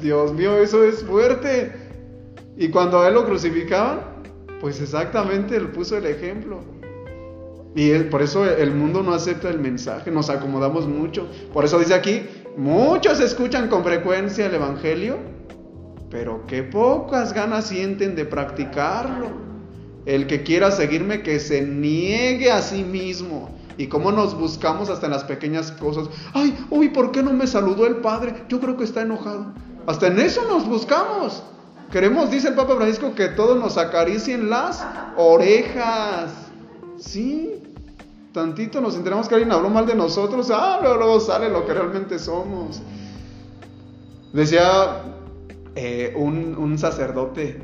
Dios 0.00 0.32
mío, 0.32 0.56
eso 0.56 0.84
es 0.84 1.04
fuerte. 1.04 1.70
Y 2.56 2.70
cuando 2.70 3.00
a 3.00 3.08
él 3.08 3.12
lo 3.14 3.26
crucificaban, 3.26 4.11
pues 4.62 4.80
exactamente 4.80 5.56
él 5.56 5.68
puso 5.68 5.96
el 5.98 6.06
ejemplo. 6.06 6.60
Y 7.74 7.92
por 8.04 8.22
eso 8.22 8.44
el 8.46 8.72
mundo 8.72 9.02
no 9.02 9.12
acepta 9.12 9.50
el 9.50 9.58
mensaje, 9.58 10.10
nos 10.12 10.30
acomodamos 10.30 10.86
mucho. 10.86 11.26
Por 11.52 11.64
eso 11.64 11.80
dice 11.80 11.94
aquí, 11.94 12.22
muchos 12.56 13.18
escuchan 13.18 13.68
con 13.68 13.82
frecuencia 13.82 14.46
el 14.46 14.54
Evangelio, 14.54 15.18
pero 16.10 16.46
qué 16.46 16.62
pocas 16.62 17.32
ganas 17.32 17.66
sienten 17.66 18.14
de 18.14 18.24
practicarlo. 18.24 19.30
El 20.06 20.28
que 20.28 20.44
quiera 20.44 20.70
seguirme, 20.70 21.22
que 21.22 21.40
se 21.40 21.62
niegue 21.62 22.52
a 22.52 22.62
sí 22.62 22.84
mismo. 22.84 23.50
Y 23.78 23.88
cómo 23.88 24.12
nos 24.12 24.38
buscamos 24.38 24.90
hasta 24.90 25.06
en 25.06 25.12
las 25.12 25.24
pequeñas 25.24 25.72
cosas. 25.72 26.08
Ay, 26.34 26.56
uy, 26.70 26.90
¿por 26.90 27.10
qué 27.10 27.22
no 27.22 27.32
me 27.32 27.48
saludó 27.48 27.86
el 27.86 27.96
Padre? 27.96 28.44
Yo 28.48 28.60
creo 28.60 28.76
que 28.76 28.84
está 28.84 29.02
enojado. 29.02 29.54
Hasta 29.86 30.06
en 30.06 30.20
eso 30.20 30.42
nos 30.48 30.68
buscamos. 30.68 31.42
Queremos, 31.92 32.30
dice 32.30 32.48
el 32.48 32.54
Papa 32.54 32.74
Francisco, 32.76 33.14
que 33.14 33.28
todos 33.28 33.58
nos 33.58 33.76
acaricien 33.76 34.48
las 34.48 34.82
orejas. 35.18 36.32
Sí, 36.98 37.62
tantito 38.32 38.80
nos 38.80 38.96
enteramos 38.96 39.28
que 39.28 39.34
alguien 39.34 39.52
habló 39.52 39.68
mal 39.68 39.84
de 39.84 39.94
nosotros. 39.94 40.50
Ah, 40.50 40.80
luego, 40.82 41.20
sale 41.20 41.50
lo 41.50 41.66
que 41.66 41.74
realmente 41.74 42.18
somos. 42.18 42.80
Decía 44.32 45.02
eh, 45.74 46.14
un, 46.16 46.78
sacerdote 46.78 47.60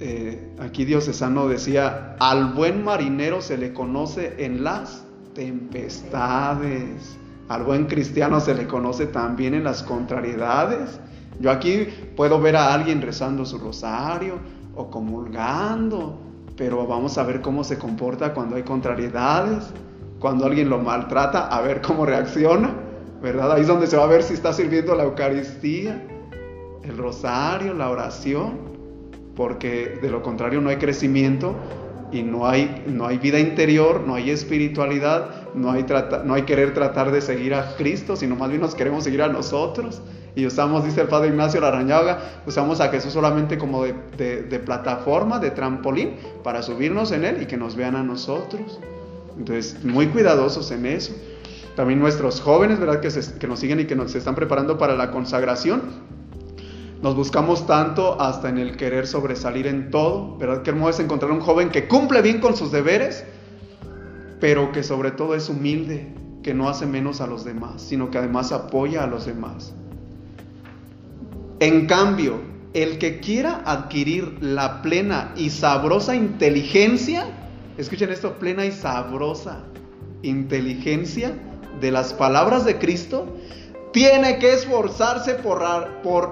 eh, 0.00 0.54
aquí 0.60 0.86
diocesano 0.86 1.46
decía, 1.46 2.16
al 2.20 2.54
buen 2.54 2.82
marinero 2.82 3.42
se 3.42 3.58
le 3.58 3.74
conoce 3.74 4.34
en 4.38 4.64
las 4.64 5.04
tempestades, 5.34 7.18
al 7.48 7.64
buen 7.64 7.84
cristiano 7.84 8.40
se 8.40 8.54
le 8.54 8.66
conoce 8.66 9.06
también 9.06 9.52
en 9.52 9.64
las 9.64 9.82
contrariedades. 9.82 11.00
Yo 11.40 11.50
aquí 11.50 11.86
puedo 12.16 12.40
ver 12.40 12.56
a 12.56 12.72
alguien 12.72 13.00
rezando 13.00 13.44
su 13.44 13.58
rosario 13.58 14.34
o 14.74 14.90
comulgando, 14.90 16.18
pero 16.56 16.86
vamos 16.86 17.16
a 17.18 17.22
ver 17.22 17.40
cómo 17.40 17.64
se 17.64 17.78
comporta 17.78 18.34
cuando 18.34 18.56
hay 18.56 18.62
contrariedades, 18.62 19.70
cuando 20.18 20.46
alguien 20.46 20.68
lo 20.68 20.78
maltrata, 20.78 21.46
a 21.48 21.60
ver 21.60 21.80
cómo 21.80 22.04
reacciona, 22.04 22.72
¿verdad? 23.22 23.52
Ahí 23.52 23.62
es 23.62 23.68
donde 23.68 23.86
se 23.86 23.96
va 23.96 24.04
a 24.04 24.08
ver 24.08 24.22
si 24.22 24.34
está 24.34 24.52
sirviendo 24.52 24.94
la 24.94 25.04
Eucaristía 25.04 26.02
el 26.88 26.96
rosario, 26.96 27.74
la 27.74 27.90
oración, 27.90 28.58
porque 29.36 29.98
de 30.00 30.10
lo 30.10 30.22
contrario 30.22 30.60
no 30.60 30.70
hay 30.70 30.76
crecimiento 30.76 31.54
y 32.10 32.22
no 32.22 32.46
hay, 32.46 32.84
no 32.86 33.06
hay 33.06 33.18
vida 33.18 33.38
interior, 33.38 34.02
no 34.06 34.14
hay 34.14 34.30
espiritualidad, 34.30 35.52
no 35.54 35.70
hay, 35.70 35.84
no 36.24 36.34
hay 36.34 36.42
querer 36.42 36.74
tratar 36.74 37.12
de 37.12 37.20
seguir 37.20 37.54
a 37.54 37.76
Cristo, 37.76 38.16
sino 38.16 38.36
más 38.36 38.48
bien 38.48 38.62
nos 38.62 38.74
queremos 38.74 39.04
seguir 39.04 39.22
a 39.22 39.28
nosotros. 39.28 40.00
Y 40.38 40.46
usamos, 40.46 40.84
dice 40.84 41.00
el 41.00 41.08
Padre 41.08 41.30
Ignacio 41.30 41.60
Larañaga, 41.60 42.20
usamos 42.46 42.80
a 42.80 42.90
Jesús 42.90 43.12
solamente 43.12 43.58
como 43.58 43.82
de, 43.82 44.44
de, 44.44 44.58
plataforma, 44.60 45.40
de 45.40 45.50
trampolín, 45.50 46.14
para 46.44 46.62
subirnos 46.62 47.10
en 47.10 47.24
Él 47.24 47.42
y 47.42 47.46
que 47.46 47.56
nos 47.56 47.74
vean 47.74 47.96
a 47.96 48.04
nosotros. 48.04 48.78
Entonces, 49.36 49.82
muy 49.82 50.06
cuidadosos 50.06 50.70
en 50.70 50.86
eso. 50.86 51.12
También 51.74 51.98
nuestros 51.98 52.40
jóvenes, 52.40 52.78
¿verdad? 52.78 53.00
Que, 53.00 53.08
que 53.36 53.48
nos 53.48 53.58
siguen 53.58 53.80
y 53.80 53.86
que 53.86 53.96
nos 53.96 54.14
están 54.14 54.36
preparando 54.36 54.78
para 54.78 54.94
la 54.94 55.10
consagración, 55.10 55.82
nos 57.02 57.16
buscamos 57.16 57.66
tanto 57.66 58.20
hasta 58.20 58.48
en 58.48 58.58
el 58.58 58.76
querer 58.76 59.08
sobresalir 59.08 59.66
en 59.66 59.90
todo, 59.90 60.38
¿verdad? 60.38 60.62
Qué 60.62 60.70
hermoso 60.70 60.90
es 60.90 61.00
encontrar 61.00 61.32
un 61.32 61.40
joven 61.40 61.70
que 61.70 61.88
cumple 61.88 62.22
bien 62.22 62.38
con 62.38 62.56
sus 62.56 62.70
deberes, 62.70 63.24
pero 64.38 64.70
que 64.70 64.84
sobre 64.84 65.10
todo 65.10 65.34
es 65.34 65.48
humilde, 65.48 66.14
que 66.44 66.54
no 66.54 66.68
hace 66.68 66.86
menos 66.86 67.20
a 67.20 67.26
los 67.26 67.44
demás, 67.44 67.82
sino 67.82 68.12
que 68.12 68.18
además 68.18 68.52
apoya 68.52 69.02
a 69.02 69.08
los 69.08 69.26
demás. 69.26 69.74
En 71.60 71.86
cambio, 71.86 72.40
el 72.72 72.98
que 72.98 73.18
quiera 73.18 73.62
adquirir 73.64 74.36
la 74.40 74.80
plena 74.82 75.32
y 75.36 75.50
sabrosa 75.50 76.14
inteligencia, 76.14 77.26
escuchen 77.76 78.10
esto, 78.10 78.38
plena 78.38 78.64
y 78.64 78.72
sabrosa 78.72 79.64
inteligencia 80.22 81.32
de 81.80 81.90
las 81.90 82.12
palabras 82.12 82.64
de 82.64 82.78
Cristo, 82.78 83.26
tiene 83.92 84.38
que 84.38 84.52
esforzarse 84.52 85.34
por, 85.34 85.64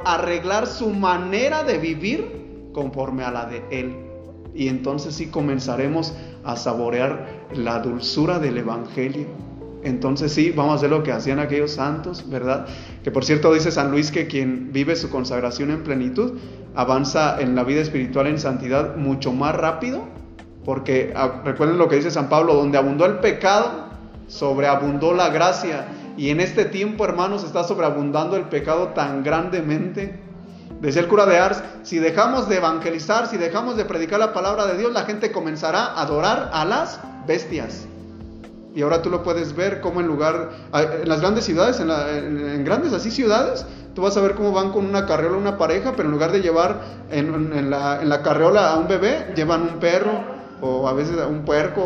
arreglar 0.04 0.66
su 0.66 0.90
manera 0.90 1.64
de 1.64 1.78
vivir 1.78 2.70
conforme 2.72 3.24
a 3.24 3.30
la 3.30 3.46
de 3.46 3.64
Él. 3.70 3.96
Y 4.54 4.68
entonces 4.68 5.14
sí 5.14 5.26
comenzaremos 5.26 6.14
a 6.44 6.56
saborear 6.56 7.46
la 7.54 7.80
dulzura 7.80 8.38
del 8.38 8.58
Evangelio. 8.58 9.26
Entonces 9.82 10.32
sí, 10.32 10.50
vamos 10.50 10.72
a 10.72 10.76
hacer 10.76 10.90
lo 10.90 11.02
que 11.02 11.12
hacían 11.12 11.38
aquellos 11.38 11.72
santos, 11.72 12.28
¿verdad? 12.28 12.66
Que 13.04 13.10
por 13.10 13.24
cierto 13.24 13.52
dice 13.52 13.70
San 13.70 13.90
Luis 13.90 14.10
que 14.10 14.26
quien 14.26 14.72
vive 14.72 14.96
su 14.96 15.10
consagración 15.10 15.70
en 15.70 15.82
plenitud 15.84 16.38
avanza 16.74 17.40
en 17.40 17.54
la 17.54 17.64
vida 17.64 17.80
espiritual 17.80 18.26
en 18.26 18.38
santidad 18.38 18.96
mucho 18.96 19.32
más 19.32 19.54
rápido, 19.54 20.02
porque 20.64 21.12
ah, 21.16 21.42
recuerden 21.44 21.78
lo 21.78 21.88
que 21.88 21.96
dice 21.96 22.10
San 22.10 22.28
Pablo, 22.28 22.54
donde 22.54 22.78
abundó 22.78 23.06
el 23.06 23.20
pecado, 23.20 23.86
sobreabundó 24.26 25.14
la 25.14 25.30
gracia. 25.30 25.86
Y 26.16 26.30
en 26.30 26.40
este 26.40 26.64
tiempo, 26.64 27.04
hermanos, 27.04 27.44
está 27.44 27.62
sobreabundando 27.62 28.36
el 28.36 28.44
pecado 28.44 28.88
tan 28.88 29.22
grandemente. 29.22 30.18
Decía 30.80 31.02
el 31.02 31.08
cura 31.08 31.26
de 31.26 31.38
Ars, 31.38 31.62
si 31.82 31.98
dejamos 31.98 32.48
de 32.48 32.56
evangelizar, 32.56 33.28
si 33.28 33.36
dejamos 33.36 33.76
de 33.76 33.84
predicar 33.84 34.18
la 34.18 34.32
palabra 34.32 34.66
de 34.66 34.76
Dios, 34.76 34.92
la 34.92 35.04
gente 35.04 35.30
comenzará 35.30 35.84
a 35.84 36.02
adorar 36.02 36.50
a 36.52 36.64
las 36.64 37.00
bestias. 37.26 37.86
Y 38.76 38.82
ahora 38.82 39.00
tú 39.00 39.08
lo 39.08 39.22
puedes 39.22 39.56
ver 39.56 39.80
como 39.80 40.02
en 40.02 40.06
lugar, 40.06 40.50
en 40.74 41.08
las 41.08 41.22
grandes 41.22 41.46
ciudades, 41.46 41.80
en, 41.80 42.62
grandes 42.62 42.92
así 42.92 43.10
ciudades, 43.10 43.64
tú 43.94 44.02
vas 44.02 44.18
a 44.18 44.20
ver 44.20 44.34
cómo 44.34 44.52
van 44.52 44.70
con 44.70 44.84
una 44.84 45.06
carriola 45.06 45.38
una 45.38 45.56
pareja, 45.56 45.94
pero 45.96 46.08
en 46.08 46.12
lugar 46.12 46.30
de 46.30 46.42
llevar 46.42 46.82
en, 47.10 47.70
la, 47.70 48.20
carriola 48.22 48.72
a 48.72 48.78
un 48.78 48.86
bebé, 48.86 49.32
llevan 49.34 49.62
un 49.62 49.80
perro 49.80 50.12
o 50.60 50.86
a 50.86 50.92
veces 50.92 51.16
un 51.26 51.46
puerco 51.46 51.82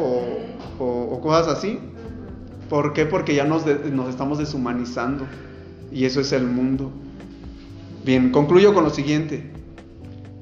o 0.80 1.20
cosas 1.22 1.46
así. 1.46 1.78
¿Por 2.68 2.92
qué? 2.92 3.06
Porque 3.06 3.36
ya 3.36 3.44
nos, 3.44 3.64
nos 3.66 4.08
estamos 4.08 4.38
deshumanizando. 4.38 5.26
Y 5.92 6.06
eso 6.06 6.20
es 6.20 6.32
el 6.32 6.44
mundo. 6.44 6.90
Bien, 8.04 8.32
concluyo 8.32 8.74
con 8.74 8.82
lo 8.82 8.90
siguiente. 8.90 9.48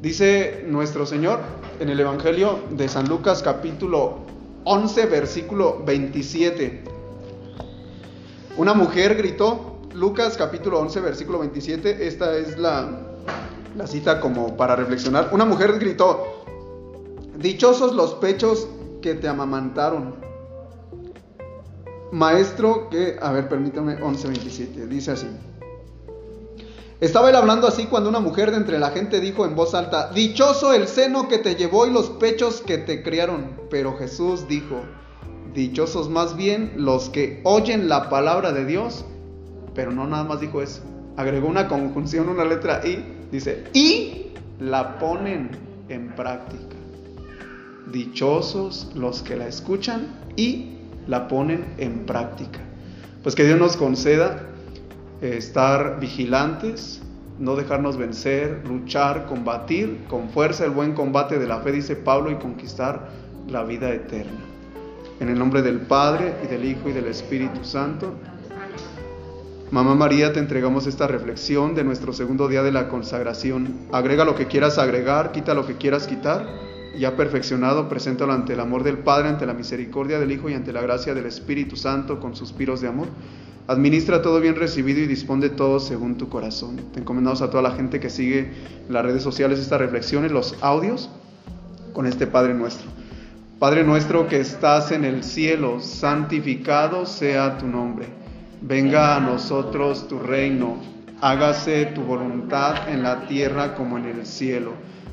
Dice 0.00 0.64
nuestro 0.66 1.04
Señor 1.04 1.40
en 1.78 1.90
el 1.90 2.00
Evangelio 2.00 2.58
de 2.70 2.88
San 2.88 3.06
Lucas 3.06 3.42
capítulo 3.42 4.38
11 4.68 5.07
versículo 5.07 5.83
27. 5.87 6.85
Una 8.59 8.74
mujer 8.74 9.16
gritó, 9.16 9.78
Lucas 9.94 10.37
capítulo 10.37 10.78
11 10.81 11.00
versículo 11.00 11.38
27, 11.38 12.07
esta 12.07 12.37
es 12.37 12.59
la, 12.59 13.00
la 13.74 13.87
cita 13.87 14.20
como 14.20 14.59
para 14.59 14.76
reflexionar. 14.76 15.31
Una 15.33 15.46
mujer 15.46 15.78
gritó, 15.78 16.44
Dichosos 17.38 17.94
los 17.94 18.14
pechos 18.16 18.68
que 19.00 19.14
te 19.14 19.26
amamantaron. 19.26 20.16
Maestro 22.12 22.90
que, 22.90 23.16
a 23.22 23.33
ver, 23.33 23.48
permítame, 23.48 23.98
11.27, 24.00 24.87
dice 24.87 25.12
así. 25.12 25.28
Estaba 27.00 27.30
él 27.30 27.37
hablando 27.37 27.68
así 27.68 27.84
cuando 27.84 28.08
una 28.08 28.18
mujer 28.18 28.50
de 28.50 28.56
entre 28.56 28.80
la 28.80 28.90
gente 28.90 29.20
dijo 29.20 29.46
en 29.46 29.54
voz 29.54 29.72
alta, 29.72 30.11
Dichoso 30.11 30.72
el 30.72 30.88
seno 30.88 31.28
que 31.28 31.38
te 31.38 31.54
llevó 31.54 31.87
y 31.87 31.92
los 31.92 32.11
pechos 32.11 32.61
que 32.61 32.76
te 32.76 33.04
criaron. 33.04 33.52
Pero 33.70 33.96
Jesús 33.96 34.48
dijo, 34.48 34.80
Dichosos 35.54 36.11
más 36.11 36.37
bien 36.37 36.72
los 36.76 37.08
que 37.08 37.40
oyen 37.44 37.88
la 37.88 38.08
palabra 38.08 38.50
de 38.50 38.64
Dios. 38.64 39.04
Pero 39.76 39.92
no 39.92 40.08
nada 40.08 40.24
más 40.24 40.40
dijo 40.40 40.61
eso. 40.61 40.80
Agregó 41.16 41.46
una 41.46 41.68
conjunción, 41.68 42.28
una 42.28 42.44
letra 42.44 42.84
I. 42.84 43.04
Dice, 43.30 43.64
y 43.74 44.32
la 44.58 44.98
ponen 44.98 45.50
en 45.88 46.16
práctica. 46.16 46.74
Dichosos 47.92 48.90
los 48.96 49.22
que 49.22 49.37
la 49.37 49.46
escuchan 49.46 50.08
y 50.34 50.78
la 51.06 51.28
ponen 51.28 51.64
en 51.78 52.06
práctica. 52.06 52.58
Pues 53.22 53.37
que 53.37 53.44
Dios 53.44 53.58
nos 53.58 53.76
conceda 53.76 54.47
estar 55.20 55.98
vigilantes, 56.00 57.00
no 57.38 57.57
dejarnos 57.57 57.96
vencer, 57.96 58.62
luchar, 58.66 59.26
combatir 59.26 60.04
con 60.09 60.28
fuerza 60.31 60.64
el 60.64 60.70
buen 60.70 60.94
combate 60.94 61.38
de 61.38 61.46
la 61.46 61.61
fe, 61.61 61.72
dice 61.72 61.96
Pablo, 61.96 62.31
y 62.31 62.37
conquistar 62.37 63.09
la 63.48 63.64
vida 63.64 63.92
eterna. 63.92 64.40
En 65.20 65.28
el 65.28 65.38
nombre 65.38 65.62
del 65.62 65.81
Padre 65.81 66.35
y 66.44 66.46
del 66.46 66.64
Hijo 66.64 66.88
y 66.88 66.92
del 66.92 67.07
Espíritu 67.07 67.64
Santo. 67.64 68.14
Mamá 69.70 69.94
María, 69.94 70.33
te 70.33 70.38
entregamos 70.38 70.87
esta 70.87 71.07
reflexión 71.07 71.74
de 71.74 71.85
nuestro 71.85 72.12
segundo 72.12 72.48
día 72.48 72.62
de 72.62 72.72
la 72.72 72.88
consagración. 72.88 73.76
Agrega 73.92 74.24
lo 74.24 74.35
que 74.35 74.46
quieras 74.46 74.78
agregar, 74.78 75.33
quita 75.33 75.54
lo 75.54 75.66
que 75.66 75.76
quieras 75.76 76.07
quitar. 76.07 76.46
Ya 76.98 77.16
perfeccionado, 77.16 77.88
preséntalo 77.88 78.32
ante 78.32 78.54
el 78.54 78.61
amor 78.61 78.82
del 78.82 78.98
Padre, 78.98 79.28
ante 79.28 79.46
la 79.46 79.54
misericordia 79.54 80.18
del 80.18 80.32
Hijo 80.32 80.50
y 80.50 80.54
ante 80.54 80.72
la 80.72 80.82
gracia 80.82 81.14
del 81.14 81.26
Espíritu 81.26 81.76
Santo 81.76 82.18
con 82.18 82.34
suspiros 82.34 82.80
de 82.80 82.88
amor. 82.88 83.06
Administra 83.68 84.20
todo 84.20 84.40
bien 84.40 84.56
recibido 84.56 85.00
y 85.00 85.06
dispone 85.06 85.48
todo 85.48 85.78
según 85.78 86.16
tu 86.16 86.28
corazón. 86.28 86.80
Te 86.92 87.00
encomendamos 87.00 87.40
a 87.42 87.50
toda 87.50 87.62
la 87.62 87.70
gente 87.70 88.00
que 88.00 88.11
sigue 88.11 88.50
en 88.87 88.92
las 88.92 89.04
redes 89.04 89.22
sociales 89.22 89.61
estas 89.61 89.78
reflexiones, 89.78 90.32
los 90.32 90.56
audios, 90.61 91.08
con 91.92 92.06
este 92.06 92.26
Padre 92.26 92.54
nuestro. 92.54 92.88
Padre 93.58 93.84
nuestro 93.84 94.26
que 94.26 94.40
estás 94.40 94.90
en 94.90 95.04
el 95.04 95.22
cielo, 95.22 95.80
santificado 95.80 97.06
sea 97.06 97.58
tu 97.58 97.66
nombre. 97.66 98.06
Venga 98.61 99.16
a 99.16 99.20
nosotros 99.20 100.08
tu 100.08 100.18
reino. 100.18 100.78
Hágase 101.20 101.87
tu 101.87 102.02
voluntad 102.02 102.88
en 102.88 103.02
la 103.02 103.26
tierra 103.26 103.74
como 103.74 103.98
en 103.98 104.06
el 104.06 104.26
cielo. 104.26 104.72